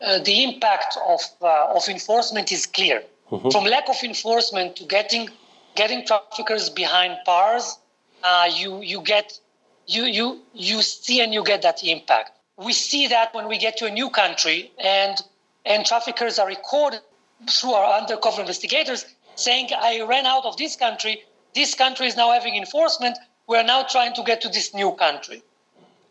Uh, 0.02 0.20
the 0.20 0.44
impact 0.44 0.98
of 1.08 1.20
uh, 1.42 1.76
of 1.76 1.88
enforcement 1.90 2.52
is 2.52 2.66
clear. 2.66 3.04
Mm-hmm. 3.32 3.50
From 3.50 3.66
lack 3.66 3.90
of 3.90 3.98
enforcement 4.04 4.76
to 4.78 4.86
getting 4.86 5.30
getting 5.76 6.06
traffickers 6.06 6.70
behind 6.70 7.18
bars, 7.26 7.78
uh, 8.24 8.50
you 8.54 8.82
you 8.82 9.02
get 9.02 9.40
you 9.88 10.04
you 10.04 10.42
you 10.54 10.82
see 10.82 11.22
and 11.22 11.34
you 11.34 11.44
get 11.44 11.62
that 11.62 11.84
impact. 11.84 12.32
We 12.58 12.74
see 12.74 13.08
that 13.08 13.34
when 13.34 13.48
we 13.48 13.58
get 13.58 13.78
to 13.78 13.86
a 13.86 13.92
new 13.92 14.10
country 14.10 14.72
and 14.84 15.18
and 15.66 15.86
traffickers 15.86 16.40
are 16.40 16.48
recorded 16.48 17.02
through 17.50 17.74
our 17.74 18.00
undercover 18.00 18.42
investigators 18.42 19.06
saying, 19.36 19.70
"I 19.74 20.02
ran 20.02 20.26
out 20.26 20.46
of 20.46 20.58
this 20.58 20.76
country." 20.76 21.24
this 21.54 21.76
country 21.76 22.08
is 22.08 22.16
now 22.16 22.32
having 22.32 22.56
enforcement. 22.56 23.18
We 23.48 23.58
are 23.58 23.64
now 23.64 23.84
trying 23.84 24.14
to 24.16 24.24
get 24.24 24.42
to 24.42 24.50
this 24.50 24.74
new 24.74 24.92
country. 24.94 25.44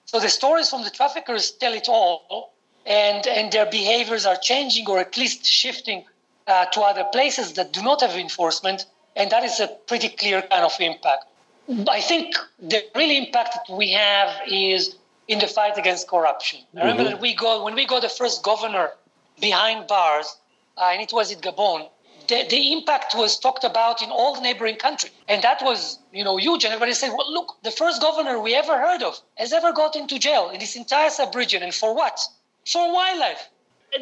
So 0.04 0.20
the 0.20 0.28
stories 0.28 0.70
from 0.70 0.84
the 0.84 0.90
traffickers 0.90 1.50
tell 1.52 1.72
it 1.74 1.88
all, 1.88 2.52
and, 2.88 3.26
and 3.26 3.52
their 3.52 3.66
behaviors 3.66 4.26
are 4.26 4.36
changing 4.36 4.88
or 4.88 4.98
at 4.98 5.16
least 5.16 5.46
shifting 5.46 6.04
uh, 6.46 6.64
to 6.66 6.80
other 6.80 7.04
places 7.12 7.52
that 7.52 7.72
do 7.72 7.82
not 7.82 8.00
have 8.00 8.16
enforcement, 8.16 8.86
and 9.14 9.30
that 9.30 9.44
is 9.44 9.60
a 9.60 9.68
pretty 9.86 10.08
clear 10.08 10.42
kind 10.42 10.64
of 10.64 10.72
impact. 10.80 11.26
I 11.88 12.00
think 12.00 12.34
the 12.58 12.82
real 12.96 13.10
impact 13.10 13.54
that 13.54 13.76
we 13.76 13.92
have 13.92 14.34
is 14.48 14.96
in 15.28 15.38
the 15.38 15.46
fight 15.46 15.76
against 15.76 16.08
corruption. 16.08 16.60
Mm-hmm. 16.60 16.78
Remember 16.78 17.04
that 17.04 17.20
we 17.20 17.34
got 17.34 17.62
when 17.62 17.74
we 17.74 17.86
got 17.86 18.00
the 18.02 18.08
first 18.08 18.42
governor 18.42 18.90
behind 19.38 19.86
bars, 19.86 20.38
uh, 20.78 20.90
and 20.92 21.02
it 21.02 21.12
was 21.12 21.30
in 21.30 21.40
Gabon 21.40 21.88
the, 22.28 22.46
the 22.48 22.72
impact 22.72 23.14
was 23.16 23.38
talked 23.38 23.64
about 23.64 24.02
in 24.02 24.10
all 24.10 24.34
the 24.34 24.40
neighboring 24.40 24.76
countries. 24.76 25.12
And 25.28 25.42
that 25.42 25.60
was, 25.62 25.98
you 26.12 26.22
know, 26.22 26.36
huge. 26.36 26.64
And 26.64 26.72
everybody 26.72 26.92
said, 26.92 27.10
well, 27.16 27.32
look, 27.32 27.56
the 27.62 27.70
first 27.70 28.00
governor 28.00 28.38
we 28.38 28.54
ever 28.54 28.78
heard 28.78 29.02
of 29.02 29.18
has 29.36 29.52
ever 29.52 29.72
got 29.72 29.96
into 29.96 30.18
jail 30.18 30.50
in 30.50 30.60
this 30.60 30.76
entire 30.76 31.10
sub-region. 31.10 31.62
And 31.62 31.74
for 31.74 31.94
what? 31.94 32.20
For 32.68 32.92
wildlife. 32.92 33.48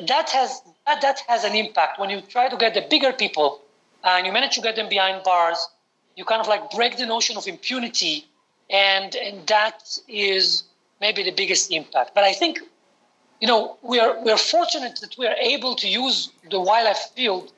That 0.09 0.29
has, 0.31 0.61
that, 0.87 1.01
that 1.01 1.21
has 1.29 1.45
an 1.45 1.55
impact. 1.55 2.01
When 2.01 2.11
you 2.11 2.21
try 2.21 2.49
to 2.49 2.57
get 2.57 2.75
the 2.75 2.85
bigger 2.91 3.13
people 3.13 3.61
and 4.03 4.27
you 4.27 4.33
manage 4.33 4.57
to 4.57 4.61
get 4.61 4.75
them 4.75 4.89
behind 4.89 5.23
bars, 5.23 5.69
you 6.17 6.25
kind 6.25 6.41
of 6.41 6.49
like 6.49 6.73
break 6.73 6.97
the 6.97 7.07
notion 7.07 7.37
of 7.37 7.47
impunity. 7.47 8.27
And, 8.69 9.15
and 9.15 9.47
that 9.47 9.85
is 10.09 10.65
maybe 11.01 11.23
the 11.23 11.31
biggest 11.31 11.71
impact. 11.71 12.13
But 12.13 12.25
I 12.25 12.33
think, 12.33 12.59
you 13.41 13.47
know, 13.47 13.77
we 13.83 14.01
are, 14.01 14.21
we 14.25 14.33
are 14.33 14.39
fortunate 14.39 14.99
that 15.01 15.17
we 15.17 15.29
are 15.29 15.37
able 15.37 15.77
to 15.77 15.87
use 15.87 16.33
the 16.51 16.59
wildlife 16.59 17.13
field 17.15 17.53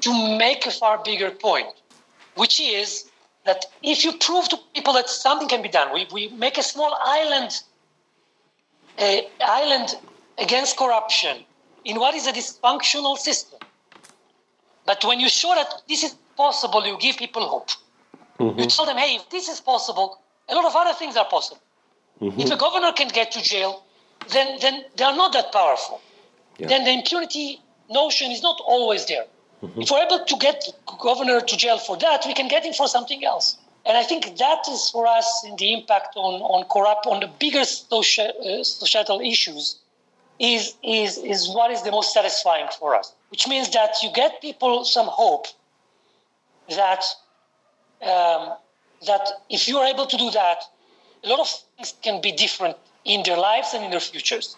to 0.00 0.36
make 0.36 0.66
a 0.66 0.72
far 0.72 1.00
bigger 1.04 1.30
point, 1.30 1.68
which 2.34 2.58
is 2.58 3.08
that 3.44 3.66
if 3.84 4.04
you 4.04 4.12
prove 4.18 4.48
to 4.48 4.58
people 4.74 4.94
that 4.94 5.08
something 5.08 5.48
can 5.48 5.62
be 5.62 5.68
done, 5.68 5.94
we, 5.94 6.08
we 6.12 6.28
make 6.30 6.58
a 6.58 6.62
small 6.62 6.98
island, 7.04 7.62
a 8.98 9.28
island 9.40 9.94
against 10.38 10.76
corruption 10.76 11.44
in 11.84 11.98
what 12.00 12.14
is 12.14 12.26
a 12.26 12.32
dysfunctional 12.32 13.16
system. 13.16 13.58
But 14.86 15.04
when 15.04 15.20
you 15.20 15.28
show 15.28 15.54
that 15.54 15.82
this 15.88 16.02
is 16.02 16.16
possible, 16.36 16.86
you 16.86 16.98
give 16.98 17.16
people 17.16 17.46
hope. 17.46 17.68
Mm-hmm. 18.38 18.60
You 18.60 18.66
tell 18.66 18.86
them, 18.86 18.96
hey, 18.96 19.16
if 19.16 19.30
this 19.30 19.48
is 19.48 19.60
possible, 19.60 20.18
a 20.48 20.54
lot 20.54 20.64
of 20.64 20.74
other 20.74 20.92
things 20.94 21.16
are 21.16 21.26
possible. 21.26 21.62
Mm-hmm. 22.20 22.40
If 22.40 22.50
a 22.50 22.56
governor 22.56 22.92
can 22.92 23.08
get 23.08 23.32
to 23.32 23.42
jail, 23.42 23.84
then, 24.32 24.58
then 24.60 24.84
they 24.96 25.04
are 25.04 25.16
not 25.16 25.32
that 25.32 25.52
powerful. 25.52 26.00
Yeah. 26.58 26.68
Then 26.68 26.84
the 26.84 26.92
impunity 26.92 27.60
notion 27.90 28.30
is 28.30 28.42
not 28.42 28.60
always 28.66 29.06
there. 29.06 29.24
Mm-hmm. 29.62 29.82
If 29.82 29.90
we're 29.90 30.04
able 30.04 30.24
to 30.24 30.36
get 30.36 30.64
the 30.64 30.92
governor 31.00 31.40
to 31.40 31.56
jail 31.56 31.78
for 31.78 31.96
that, 31.98 32.24
we 32.26 32.34
can 32.34 32.48
get 32.48 32.64
him 32.64 32.74
for 32.74 32.88
something 32.88 33.24
else. 33.24 33.56
And 33.86 33.96
I 33.96 34.02
think 34.02 34.36
that 34.38 34.68
is 34.70 34.90
for 34.90 35.06
us 35.06 35.44
in 35.46 35.56
the 35.56 35.72
impact 35.74 36.16
on, 36.16 36.40
on 36.40 36.64
corrupt 36.70 37.06
on 37.06 37.20
the 37.20 37.26
bigger 37.38 37.64
social, 37.64 38.28
uh, 38.40 38.64
societal 38.64 39.20
issues 39.20 39.78
is, 40.38 40.74
is, 40.82 41.18
is 41.18 41.48
what 41.48 41.70
is 41.70 41.82
the 41.82 41.90
most 41.90 42.12
satisfying 42.12 42.66
for 42.78 42.94
us. 42.94 43.12
Which 43.30 43.46
means 43.48 43.70
that 43.72 43.96
you 44.02 44.10
get 44.12 44.40
people 44.40 44.84
some 44.84 45.06
hope 45.06 45.46
that 46.70 47.04
um, 48.02 48.54
that 49.06 49.28
if 49.50 49.68
you 49.68 49.78
are 49.78 49.86
able 49.86 50.06
to 50.06 50.16
do 50.16 50.30
that, 50.30 50.58
a 51.24 51.28
lot 51.28 51.40
of 51.40 51.48
things 51.76 51.94
can 52.02 52.20
be 52.20 52.32
different 52.32 52.76
in 53.04 53.22
their 53.24 53.36
lives 53.36 53.74
and 53.74 53.84
in 53.84 53.90
their 53.90 54.00
futures. 54.00 54.56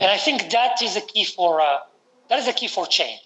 And 0.00 0.10
I 0.10 0.16
think 0.16 0.50
that 0.50 0.82
is 0.82 0.96
a 0.96 1.00
key 1.00 1.24
for 1.24 1.60
uh, 1.60 1.80
that 2.28 2.38
is 2.38 2.48
a 2.48 2.52
key 2.52 2.68
for 2.68 2.86
change. 2.86 3.20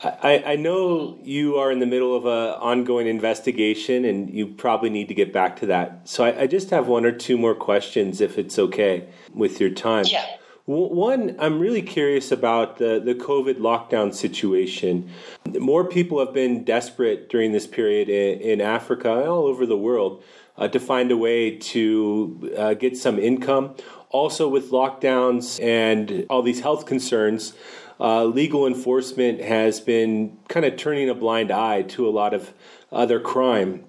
I, 0.00 0.44
I 0.46 0.56
know 0.56 1.18
you 1.24 1.56
are 1.56 1.72
in 1.72 1.80
the 1.80 1.86
middle 1.86 2.16
of 2.16 2.24
an 2.24 2.60
ongoing 2.60 3.08
investigation 3.08 4.04
and 4.04 4.30
you 4.30 4.46
probably 4.46 4.90
need 4.90 5.08
to 5.08 5.14
get 5.14 5.32
back 5.32 5.56
to 5.56 5.66
that. 5.66 6.08
So 6.08 6.24
I, 6.24 6.42
I 6.42 6.46
just 6.46 6.70
have 6.70 6.86
one 6.86 7.04
or 7.04 7.10
two 7.10 7.36
more 7.36 7.54
questions 7.54 8.20
if 8.20 8.38
it's 8.38 8.60
okay 8.60 9.08
with 9.34 9.60
your 9.60 9.70
time. 9.70 10.04
Yeah. 10.06 10.24
One, 10.68 11.34
I'm 11.38 11.60
really 11.60 11.80
curious 11.80 12.30
about 12.30 12.76
the, 12.76 13.00
the 13.00 13.14
COVID 13.14 13.54
lockdown 13.54 14.12
situation. 14.12 15.10
More 15.58 15.82
people 15.82 16.18
have 16.18 16.34
been 16.34 16.62
desperate 16.62 17.30
during 17.30 17.52
this 17.52 17.66
period 17.66 18.10
in, 18.10 18.38
in 18.42 18.60
Africa 18.60 19.16
and 19.16 19.28
all 19.28 19.46
over 19.46 19.64
the 19.64 19.78
world 19.78 20.22
uh, 20.58 20.68
to 20.68 20.78
find 20.78 21.10
a 21.10 21.16
way 21.16 21.56
to 21.56 22.52
uh, 22.54 22.74
get 22.74 22.98
some 22.98 23.18
income. 23.18 23.76
Also, 24.10 24.46
with 24.46 24.70
lockdowns 24.70 25.58
and 25.64 26.26
all 26.28 26.42
these 26.42 26.60
health 26.60 26.84
concerns, 26.84 27.54
uh, 27.98 28.24
legal 28.26 28.66
enforcement 28.66 29.40
has 29.40 29.80
been 29.80 30.36
kind 30.48 30.66
of 30.66 30.76
turning 30.76 31.08
a 31.08 31.14
blind 31.14 31.50
eye 31.50 31.80
to 31.80 32.06
a 32.06 32.10
lot 32.10 32.34
of 32.34 32.52
other 32.92 33.18
crime 33.18 33.84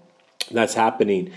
that's 0.50 0.76
happening. 0.76 1.34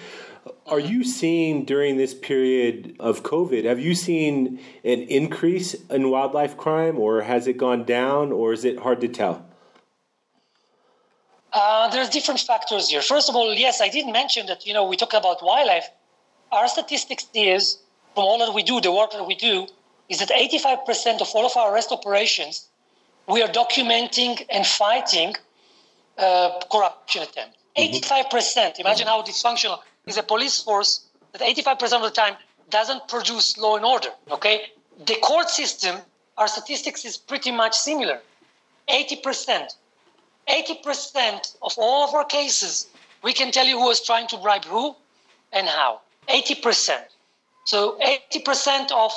Are 0.66 0.80
you 0.80 1.04
seeing 1.04 1.64
during 1.64 1.99
this 1.99 2.14
period 2.14 2.96
of 2.99 3.22
COVID, 3.22 3.64
have 3.64 3.78
you 3.78 3.94
seen 3.94 4.58
an 4.84 5.02
increase 5.02 5.75
in 5.88 6.11
wildlife 6.11 6.56
crime 6.56 6.99
or 6.99 7.22
has 7.22 7.46
it 7.46 7.56
gone 7.56 7.84
down 7.84 8.32
or 8.32 8.52
is 8.52 8.64
it 8.64 8.78
hard 8.80 9.00
to 9.02 9.08
tell? 9.08 9.44
Uh, 11.52 11.88
there's 11.90 12.08
different 12.08 12.40
factors 12.40 12.88
here. 12.88 13.02
First 13.02 13.28
of 13.28 13.37
all, 13.37 13.52
yes, 13.54 13.80
I 13.80 13.88
did 13.88 14.06
mention 14.11 14.46
that, 14.46 14.66
you 14.66 14.72
know, 14.72 14.84
we 14.87 14.96
talk 14.96 15.12
about 15.12 15.44
wildlife. 15.44 15.88
Our 16.50 16.66
statistics 16.66 17.26
is, 17.34 17.78
from 18.14 18.25
all 18.25 18.38
that 18.38 18.54
we 18.54 18.62
do, 18.62 18.80
the 18.80 18.90
work 18.90 19.12
that 19.12 19.26
we 19.26 19.34
do, 19.34 19.66
is 20.08 20.18
that 20.18 20.30
85% 20.30 21.20
of 21.20 21.28
all 21.34 21.46
of 21.46 21.56
our 21.56 21.72
arrest 21.72 21.92
operations, 21.92 22.68
we 23.28 23.42
are 23.42 23.49
documenting 23.49 24.44
and 24.50 24.66
fighting 24.66 25.34
uh, 26.18 26.58
corruption 26.70 27.22
attempts. 27.22 27.58
Mm-hmm. 27.76 28.37
85%. 28.37 28.80
Imagine 28.80 29.06
how 29.06 29.22
dysfunctional 29.22 29.78
is 30.06 30.16
a 30.16 30.23
police 30.23 30.61
force 30.62 31.04
that 31.32 31.40
85% 31.40 31.92
of 31.92 32.02
the 32.02 32.11
time 32.11 32.35
doesn't 32.71 33.09
produce 33.09 33.56
law 33.59 33.76
and 33.76 33.85
order. 33.85 34.09
Okay, 34.30 34.66
the 35.06 35.16
court 35.16 35.49
system, 35.49 35.97
our 36.38 36.49
statistics 36.49 37.04
is 37.04 37.16
pretty 37.16 37.50
much 37.50 37.75
similar. 37.75 38.21
80%. 38.88 39.68
80% 40.49 41.56
of 41.62 41.75
all 41.78 42.09
of 42.09 42.14
our 42.14 42.25
cases, 42.25 42.88
we 43.23 43.32
can 43.32 43.52
tell 43.52 43.66
you 43.66 43.78
who 43.78 43.87
was 43.87 44.04
trying 44.04 44.26
to 44.28 44.37
bribe 44.38 44.64
who 44.64 44.97
and 45.52 45.68
how. 45.68 46.00
80%. 46.28 46.99
So 47.64 47.99
80% 48.35 48.90
of, 48.90 49.12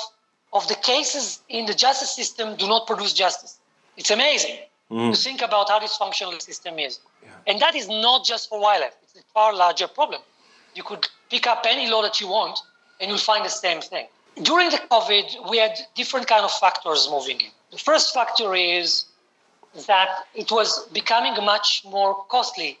of 0.52 0.68
the 0.68 0.76
cases 0.76 1.40
in 1.48 1.66
the 1.66 1.74
justice 1.74 2.14
system 2.14 2.56
do 2.56 2.68
not 2.68 2.86
produce 2.86 3.12
justice. 3.12 3.58
It's 3.96 4.10
amazing 4.10 4.58
mm. 4.90 5.12
to 5.12 5.20
think 5.20 5.42
about 5.42 5.68
how 5.68 5.80
dysfunctional 5.80 6.34
the 6.34 6.40
system 6.40 6.78
is. 6.78 7.00
Yeah. 7.22 7.30
And 7.48 7.60
that 7.60 7.74
is 7.74 7.88
not 7.88 8.24
just 8.24 8.48
for 8.48 8.60
wildlife, 8.60 8.94
it's 9.02 9.16
a 9.16 9.22
far 9.34 9.54
larger 9.54 9.88
problem 9.88 10.20
you 10.76 10.82
could 10.82 11.08
pick 11.30 11.46
up 11.46 11.64
any 11.66 11.90
law 11.90 12.02
that 12.02 12.20
you 12.20 12.28
want 12.28 12.60
and 13.00 13.08
you'll 13.08 13.18
find 13.18 13.44
the 13.44 13.50
same 13.50 13.80
thing. 13.80 14.06
During 14.42 14.70
the 14.70 14.80
COVID, 14.90 15.50
we 15.50 15.56
had 15.58 15.78
different 15.94 16.26
kind 16.28 16.44
of 16.44 16.52
factors 16.52 17.08
moving 17.10 17.40
in. 17.40 17.50
The 17.70 17.78
first 17.78 18.12
factor 18.12 18.54
is 18.54 19.06
that 19.86 20.08
it 20.34 20.50
was 20.50 20.86
becoming 20.92 21.34
much 21.44 21.82
more 21.84 22.14
costly 22.28 22.78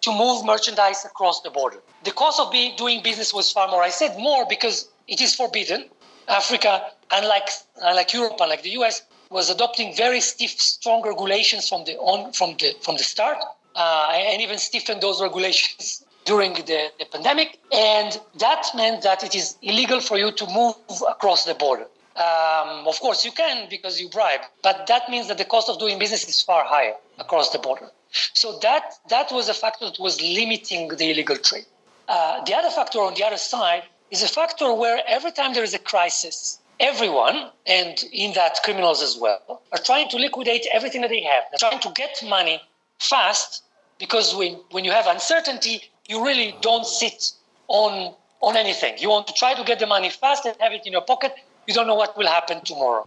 to 0.00 0.12
move 0.12 0.44
merchandise 0.44 1.04
across 1.04 1.40
the 1.42 1.50
border. 1.50 1.80
The 2.04 2.10
cost 2.10 2.40
of 2.40 2.50
be, 2.50 2.74
doing 2.76 3.02
business 3.02 3.32
was 3.32 3.50
far 3.52 3.68
more. 3.68 3.82
I 3.82 3.90
said 3.90 4.18
more 4.18 4.46
because 4.48 4.88
it 5.08 5.20
is 5.20 5.34
forbidden. 5.34 5.88
Africa, 6.28 6.90
unlike, 7.10 7.48
unlike 7.82 8.12
Europe, 8.12 8.36
unlike 8.40 8.62
the 8.62 8.70
US, 8.80 9.02
was 9.30 9.50
adopting 9.50 9.94
very 9.94 10.20
stiff, 10.20 10.58
strong 10.60 11.02
regulations 11.06 11.68
from 11.68 11.84
the 11.84 11.96
on 11.98 12.32
from 12.32 12.56
the 12.58 12.74
from 12.82 12.96
the 12.96 13.02
start, 13.02 13.38
uh, 13.74 14.08
and 14.12 14.40
even 14.40 14.58
stiffened 14.58 15.00
those 15.00 15.20
regulations 15.28 16.04
during 16.24 16.54
the, 16.54 16.90
the 16.98 17.06
pandemic. 17.10 17.58
And 17.72 18.18
that 18.38 18.66
meant 18.74 19.02
that 19.02 19.22
it 19.22 19.34
is 19.34 19.56
illegal 19.62 20.00
for 20.00 20.16
you 20.18 20.32
to 20.32 20.46
move 20.46 20.74
across 21.08 21.44
the 21.44 21.54
border. 21.54 21.86
Um, 22.16 22.86
of 22.86 23.00
course, 23.00 23.24
you 23.24 23.32
can 23.32 23.68
because 23.68 24.00
you 24.00 24.08
bribe, 24.08 24.42
but 24.62 24.86
that 24.86 25.08
means 25.10 25.26
that 25.28 25.38
the 25.38 25.44
cost 25.44 25.68
of 25.68 25.80
doing 25.80 25.98
business 25.98 26.28
is 26.28 26.40
far 26.40 26.64
higher 26.64 26.94
across 27.18 27.50
the 27.50 27.58
border. 27.58 27.90
So 28.12 28.56
that 28.60 28.94
that 29.08 29.32
was 29.32 29.48
a 29.48 29.54
factor 29.54 29.86
that 29.86 29.98
was 29.98 30.22
limiting 30.22 30.88
the 30.88 31.10
illegal 31.10 31.36
trade. 31.36 31.66
Uh, 32.06 32.44
the 32.44 32.54
other 32.54 32.70
factor 32.70 33.00
on 33.00 33.14
the 33.14 33.24
other 33.24 33.36
side 33.36 33.82
is 34.12 34.22
a 34.22 34.28
factor 34.28 34.72
where 34.72 35.02
every 35.08 35.32
time 35.32 35.54
there 35.54 35.64
is 35.64 35.74
a 35.74 35.78
crisis, 35.80 36.60
everyone, 36.78 37.50
and 37.66 38.04
in 38.12 38.32
that 38.34 38.60
criminals 38.62 39.02
as 39.02 39.18
well, 39.20 39.62
are 39.72 39.78
trying 39.78 40.08
to 40.10 40.16
liquidate 40.16 40.66
everything 40.72 41.00
that 41.00 41.10
they 41.10 41.22
have. 41.22 41.42
They're 41.50 41.68
trying 41.68 41.80
to 41.80 41.90
get 41.96 42.22
money 42.28 42.62
fast 43.00 43.64
because 43.98 44.36
when, 44.36 44.60
when 44.70 44.84
you 44.84 44.92
have 44.92 45.08
uncertainty, 45.08 45.82
you 46.08 46.24
really 46.24 46.56
don't 46.60 46.86
sit 46.86 47.32
on 47.68 48.14
on 48.40 48.56
anything. 48.56 48.94
You 48.98 49.08
want 49.08 49.26
to 49.28 49.32
try 49.32 49.54
to 49.54 49.64
get 49.64 49.78
the 49.78 49.86
money 49.86 50.10
fast 50.10 50.44
and 50.44 50.54
have 50.60 50.72
it 50.72 50.82
in 50.86 50.92
your 50.92 51.00
pocket. 51.02 51.34
You 51.66 51.72
don't 51.72 51.86
know 51.86 51.94
what 51.94 52.16
will 52.16 52.26
happen 52.26 52.60
tomorrow. 52.62 53.06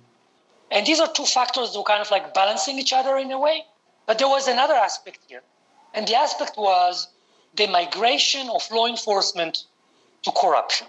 And 0.71 0.85
these 0.85 0.99
are 0.99 1.11
two 1.13 1.25
factors 1.25 1.71
that 1.71 1.77
were 1.77 1.85
kind 1.85 2.01
of 2.01 2.09
like 2.09 2.33
balancing 2.33 2.79
each 2.79 2.91
other 2.91 3.17
in 3.17 3.31
a 3.31 3.39
way. 3.39 3.63
But 4.07 4.17
there 4.17 4.27
was 4.27 4.47
another 4.47 4.73
aspect 4.73 5.19
here. 5.27 5.43
And 5.93 6.07
the 6.07 6.15
aspect 6.15 6.57
was 6.57 7.07
the 7.55 7.67
migration 7.67 8.49
of 8.49 8.61
law 8.71 8.87
enforcement 8.87 9.65
to 10.23 10.31
corruption. 10.31 10.87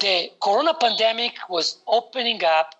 The 0.00 0.30
corona 0.42 0.74
pandemic 0.74 1.34
was 1.48 1.78
opening 1.86 2.44
up 2.44 2.74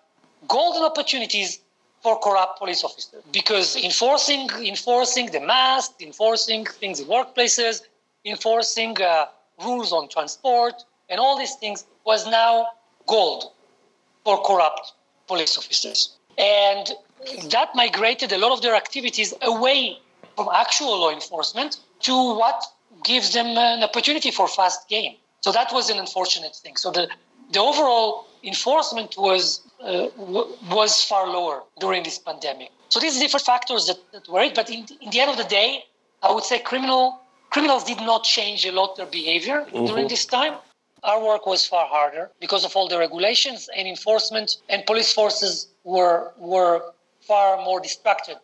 golden 0.47 0.83
opportunities 0.83 1.59
for 2.03 2.19
corrupt 2.19 2.59
police 2.59 2.83
officers 2.83 3.23
because 3.31 3.75
enforcing 3.75 4.49
enforcing 4.63 5.31
the 5.31 5.39
mask, 5.39 5.93
enforcing 5.99 6.65
things 6.65 6.99
in 6.99 7.07
workplaces, 7.07 7.81
enforcing 8.29 9.01
uh, 9.01 9.25
rules 9.63 9.91
on 9.91 10.09
transport, 10.09 10.75
and 11.09 11.19
all 11.19 11.37
these 11.37 11.55
things 11.55 11.85
was 12.05 12.27
now 12.27 12.67
gold 13.07 13.51
for 14.23 14.43
corrupt 14.43 14.93
police 15.27 15.57
officers. 15.57 16.15
And 16.37 16.91
that 17.49 17.69
migrated 17.73 18.31
a 18.31 18.37
lot 18.37 18.51
of 18.51 18.61
their 18.61 18.75
activities 18.75 19.33
away 19.41 19.97
from 20.35 20.47
actual 20.53 20.99
law 20.99 21.11
enforcement 21.11 21.79
to 22.01 22.13
what 22.35 22.63
gives 23.03 23.33
them 23.33 23.47
an 23.57 23.83
opportunity 23.83 24.31
for 24.31 24.47
fast 24.47 24.87
gain. 24.87 25.15
So 25.41 25.51
that 25.51 25.71
was 25.71 25.89
an 25.89 25.97
unfortunate 25.97 26.55
thing. 26.55 26.75
So 26.75 26.91
the, 26.91 27.09
the 27.51 27.59
overall 27.59 28.27
enforcement 28.43 29.15
was 29.17 29.61
uh, 29.81 30.07
w- 30.17 30.47
was 30.69 31.03
far 31.03 31.27
lower 31.27 31.63
during 31.79 32.03
this 32.03 32.19
pandemic. 32.19 32.71
So 32.89 32.99
these 32.99 33.19
different 33.19 33.45
factors 33.45 33.87
that, 33.87 33.97
that 34.11 34.27
were 34.29 34.41
it. 34.41 34.55
But 34.55 34.69
in, 34.69 34.85
in 35.01 35.09
the 35.09 35.19
end 35.19 35.31
of 35.31 35.37
the 35.37 35.43
day, 35.43 35.85
I 36.21 36.31
would 36.33 36.43
say 36.43 36.59
criminal 36.59 37.19
criminals 37.49 37.83
did 37.83 37.99
not 38.01 38.23
change 38.23 38.65
a 38.65 38.71
lot 38.71 38.95
their 38.97 39.05
behavior 39.05 39.65
mm-hmm. 39.65 39.85
during 39.85 40.07
this 40.07 40.25
time. 40.25 40.53
Our 41.03 41.23
work 41.23 41.45
was 41.45 41.65
far 41.65 41.87
harder 41.87 42.31
because 42.39 42.65
of 42.65 42.75
all 42.75 42.87
the 42.87 42.97
regulations 42.97 43.69
and 43.75 43.87
enforcement, 43.87 44.57
and 44.69 44.85
police 44.85 45.13
forces 45.13 45.67
were 45.83 46.31
were 46.37 46.81
far 47.21 47.57
more 47.63 47.79
distracted 47.79 48.37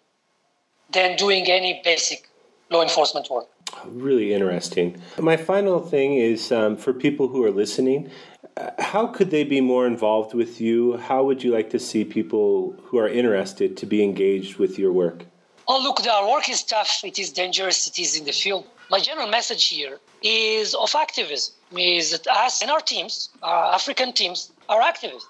than 0.92 1.16
doing 1.16 1.50
any 1.50 1.82
basic 1.84 2.30
law 2.70 2.84
enforcement 2.84 3.30
work. 3.30 3.48
Really 3.86 4.34
interesting. 4.34 5.02
My 5.18 5.38
final 5.38 5.80
thing 5.80 6.16
is 6.16 6.52
um, 6.52 6.78
for 6.78 6.94
people 6.94 7.28
who 7.28 7.44
are 7.44 7.52
listening, 7.52 8.12
uh, 8.56 8.70
how 8.80 9.08
could 9.08 9.32
they 9.32 9.44
be 9.44 9.62
more 9.62 9.88
involved 9.88 10.34
with 10.34 10.62
you? 10.62 10.98
How 10.98 11.24
would 11.24 11.44
you 11.44 11.52
like 11.52 11.70
to 11.72 11.80
see 11.80 12.06
people 12.06 12.76
who 12.84 12.98
are 13.00 13.08
interested 13.08 13.76
to 13.78 13.86
be 13.86 14.04
engaged 14.04 14.58
with 14.58 14.78
your 14.78 14.92
work? 14.92 15.26
Oh, 15.68 15.82
look, 15.82 16.06
our 16.06 16.30
work 16.30 16.50
is 16.50 16.62
tough. 16.64 17.02
It 17.04 17.18
is 17.18 17.32
dangerous. 17.32 17.88
It 17.88 17.98
is 17.98 18.18
in 18.18 18.26
the 18.26 18.32
field. 18.32 18.66
My 18.90 19.00
general 19.00 19.28
message 19.28 19.68
here 19.68 20.00
is 20.22 20.76
of 20.76 20.94
activism, 20.96 21.54
is 21.72 22.12
that 22.12 22.28
us 22.28 22.62
and 22.62 22.70
our 22.70 22.82
teams, 22.82 23.30
our 23.42 23.74
African 23.74 24.14
teams, 24.14 24.52
are 24.70 24.82
activists. 24.82 25.24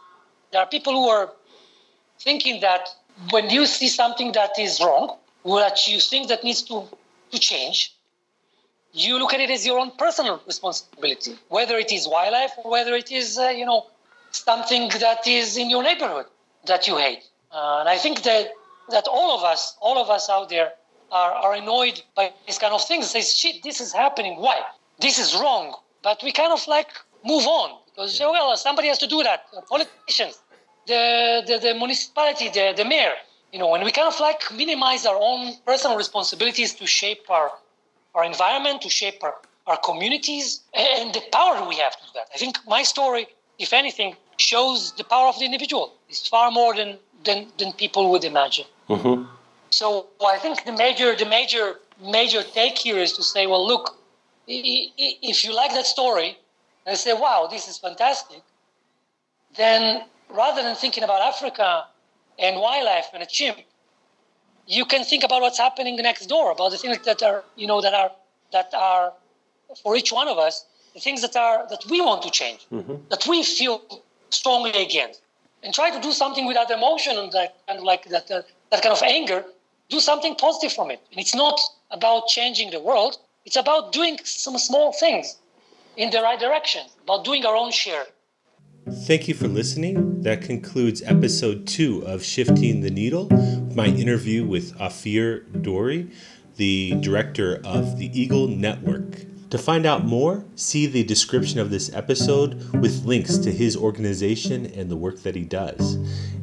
There 0.51 0.61
are 0.61 0.67
people 0.67 0.93
who 0.93 1.09
are 1.09 1.31
thinking 2.19 2.61
that 2.61 2.89
when 3.29 3.49
you 3.49 3.65
see 3.65 3.87
something 3.87 4.31
that 4.33 4.57
is 4.59 4.79
wrong, 4.81 5.17
that 5.45 5.87
you 5.87 5.99
think 5.99 6.29
that 6.29 6.43
needs 6.43 6.63
to, 6.63 6.83
to 7.31 7.39
change, 7.39 7.95
you 8.93 9.17
look 9.17 9.33
at 9.33 9.39
it 9.39 9.49
as 9.49 9.65
your 9.65 9.79
own 9.79 9.91
personal 9.97 10.41
responsibility, 10.45 11.35
whether 11.49 11.77
it 11.77 11.91
is 11.91 12.07
wildlife 12.07 12.51
or 12.63 12.71
whether 12.71 12.93
it 12.93 13.11
is, 13.11 13.37
uh, 13.37 13.49
you 13.49 13.65
know, 13.65 13.87
something 14.31 14.89
that 14.99 15.27
is 15.27 15.57
in 15.57 15.69
your 15.69 15.83
neighborhood 15.83 16.25
that 16.65 16.87
you 16.87 16.97
hate. 16.97 17.23
Uh, 17.51 17.77
and 17.79 17.89
I 17.89 17.97
think 17.97 18.23
that 18.23 18.51
that 18.89 19.07
all 19.07 19.37
of 19.37 19.43
us, 19.43 19.77
all 19.79 19.97
of 19.97 20.09
us 20.09 20.29
out 20.29 20.49
there, 20.49 20.71
are, 21.13 21.31
are 21.43 21.53
annoyed 21.53 22.01
by 22.15 22.33
these 22.45 22.57
kind 22.57 22.73
of 22.73 22.83
things. 22.83 23.11
Say, 23.11 23.21
shit, 23.21 23.63
this 23.63 23.79
is 23.79 23.93
happening. 23.93 24.33
Why? 24.45 24.59
This 24.99 25.19
is 25.19 25.35
wrong. 25.35 25.75
But 26.01 26.21
we 26.23 26.31
kind 26.31 26.51
of 26.51 26.67
like 26.67 26.89
move 27.23 27.45
on 27.45 27.69
because 27.85 28.19
well, 28.19 28.57
somebody 28.57 28.87
has 28.89 28.97
to 28.97 29.07
do 29.07 29.23
that. 29.23 29.45
The 29.53 29.61
politicians, 29.61 30.41
the, 30.87 31.43
the 31.47 31.59
the 31.65 31.73
municipality, 31.75 32.49
the 32.49 32.73
the 32.75 32.85
mayor. 32.85 33.13
You 33.53 33.59
know, 33.59 33.73
and 33.75 33.83
we 33.85 33.91
kind 33.91 34.07
of 34.13 34.19
like 34.19 34.41
minimize 34.51 35.05
our 35.05 35.19
own 35.29 35.53
personal 35.65 35.95
responsibilities 35.95 36.73
to 36.79 36.87
shape 36.87 37.29
our 37.29 37.51
our 38.15 38.25
environment, 38.25 38.81
to 38.81 38.89
shape 38.89 39.23
our, 39.23 39.35
our 39.67 39.77
communities, 39.77 40.61
and 40.73 41.13
the 41.13 41.21
power 41.31 41.67
we 41.67 41.75
have 41.75 41.95
to 41.99 42.03
do 42.07 42.11
that. 42.15 42.27
I 42.35 42.37
think 42.37 42.57
my 42.67 42.83
story, 42.83 43.27
if 43.59 43.71
anything, 43.73 44.15
shows 44.37 44.91
the 44.99 45.03
power 45.03 45.27
of 45.27 45.37
the 45.39 45.45
individual. 45.45 45.93
It's 46.09 46.27
far 46.27 46.51
more 46.51 46.75
than 46.75 46.97
than, 47.23 47.47
than 47.59 47.71
people 47.73 48.09
would 48.11 48.23
imagine. 48.23 48.65
Mm-hmm. 48.89 49.23
So 49.73 50.07
I 50.25 50.37
think 50.37 50.65
the 50.65 50.71
major 50.71 51.15
the 51.15 51.25
major 51.25 51.65
major 51.99 52.41
take 52.43 52.77
here 52.77 52.99
is 52.99 53.13
to 53.13 53.23
say, 53.23 53.47
well, 53.47 53.65
look, 53.65 53.97
if 54.47 55.43
you 55.43 55.51
like 55.61 55.71
that 55.71 55.87
story 55.87 56.37
and 56.85 56.97
say, 56.97 57.13
wow, 57.13 57.47
this 57.49 57.67
is 57.67 57.77
fantastic, 57.77 58.41
then 59.55 60.03
rather 60.29 60.61
than 60.61 60.75
thinking 60.75 61.03
about 61.03 61.21
Africa 61.21 61.85
and 62.37 62.59
wildlife 62.59 63.07
and 63.13 63.23
a 63.23 63.25
chimp, 63.25 63.57
you 64.67 64.85
can 64.85 65.03
think 65.03 65.23
about 65.23 65.41
what's 65.41 65.57
happening 65.57 65.95
next 65.95 66.27
door, 66.27 66.51
about 66.51 66.69
the 66.71 66.77
things 66.77 66.99
that 67.05 67.23
are, 67.23 67.43
you 67.55 67.65
know, 67.65 67.81
that 67.81 67.93
are 67.93 68.11
that 68.51 68.69
are 68.75 69.13
for 69.81 69.95
each 69.95 70.11
one 70.11 70.27
of 70.27 70.37
us, 70.37 70.65
the 70.93 70.99
things 70.99 71.21
that 71.21 71.35
are 71.35 71.67
that 71.71 71.83
we 71.89 71.99
want 71.99 72.21
to 72.21 72.29
change, 72.29 72.61
mm-hmm. 72.71 72.95
that 73.09 73.25
we 73.27 73.41
feel 73.43 73.81
strongly 74.29 74.71
against 74.87 75.21
and 75.63 75.73
try 75.73 75.89
to 75.89 75.99
do 76.01 76.11
something 76.11 76.45
with 76.45 76.55
that 76.55 76.69
emotion 76.69 77.17
and 77.17 77.31
that 77.31 77.55
kind 77.67 77.79
of 77.79 77.85
like 77.85 78.03
that 78.09 78.29
uh, 78.29 78.41
that 78.71 78.81
kind 78.81 78.93
of 78.93 79.01
anger, 79.03 79.45
do 79.89 79.99
something 79.99 80.35
positive 80.35 80.73
from 80.73 80.91
it. 80.91 81.01
And 81.11 81.19
it's 81.19 81.35
not 81.35 81.59
about 81.91 82.27
changing 82.27 82.71
the 82.71 82.79
world, 82.79 83.17
it's 83.45 83.55
about 83.55 83.91
doing 83.91 84.17
some 84.23 84.57
small 84.57 84.93
things 84.93 85.37
in 85.97 86.09
the 86.09 86.21
right 86.21 86.39
direction, 86.39 86.85
about 87.03 87.23
doing 87.25 87.45
our 87.45 87.55
own 87.55 87.71
share. 87.71 88.05
Thank 89.05 89.27
you 89.27 89.33
for 89.33 89.47
listening. 89.47 90.23
That 90.23 90.41
concludes 90.41 91.01
episode 91.03 91.67
two 91.67 92.03
of 92.05 92.23
Shifting 92.23 92.81
the 92.81 92.89
Needle, 92.89 93.29
my 93.75 93.87
interview 93.87 94.45
with 94.45 94.77
Ofir 94.77 95.45
Drori, 95.61 96.13
the 96.57 96.95
director 96.99 97.61
of 97.63 97.97
the 97.97 98.07
Eagle 98.19 98.47
Network. 98.47 99.32
To 99.53 99.59
find 99.59 99.85
out 99.85 100.03
more, 100.03 100.43
see 100.55 100.87
the 100.87 101.03
description 101.03 101.59
of 101.59 101.69
this 101.69 101.93
episode 101.93 102.55
with 102.81 103.05
links 103.05 103.37
to 103.37 103.51
his 103.51 103.77
organization 103.77 104.65
and 104.65 104.89
the 104.89 104.95
work 104.95 105.21
that 105.21 105.35
he 105.35 105.43
does. 105.43 105.93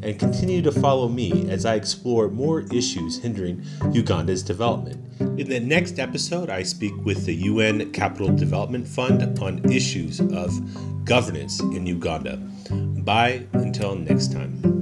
And 0.01 0.17
continue 0.17 0.63
to 0.63 0.71
follow 0.71 1.09
me 1.09 1.51
as 1.51 1.67
I 1.67 1.75
explore 1.75 2.29
more 2.29 2.61
issues 2.73 3.19
hindering 3.19 3.65
Uganda's 3.93 4.45
development. 4.45 5.05
In 5.41 5.49
the 5.49 5.59
next 5.59 5.99
episode, 5.99 6.51
I 6.51 6.63
speak 6.63 6.95
with 7.05 7.27
the 7.27 7.35
UN 7.35 7.91
Capital 7.91 8.29
Development 8.29 8.87
Fund 8.87 9.41
on 9.41 9.69
issues 9.73 10.21
of 10.21 11.05
governance 11.05 11.59
in 11.59 11.87
Uganda. 11.89 12.37
Bye 12.71 13.45
until 13.55 13.97
next 13.97 14.31
time. 14.31 14.80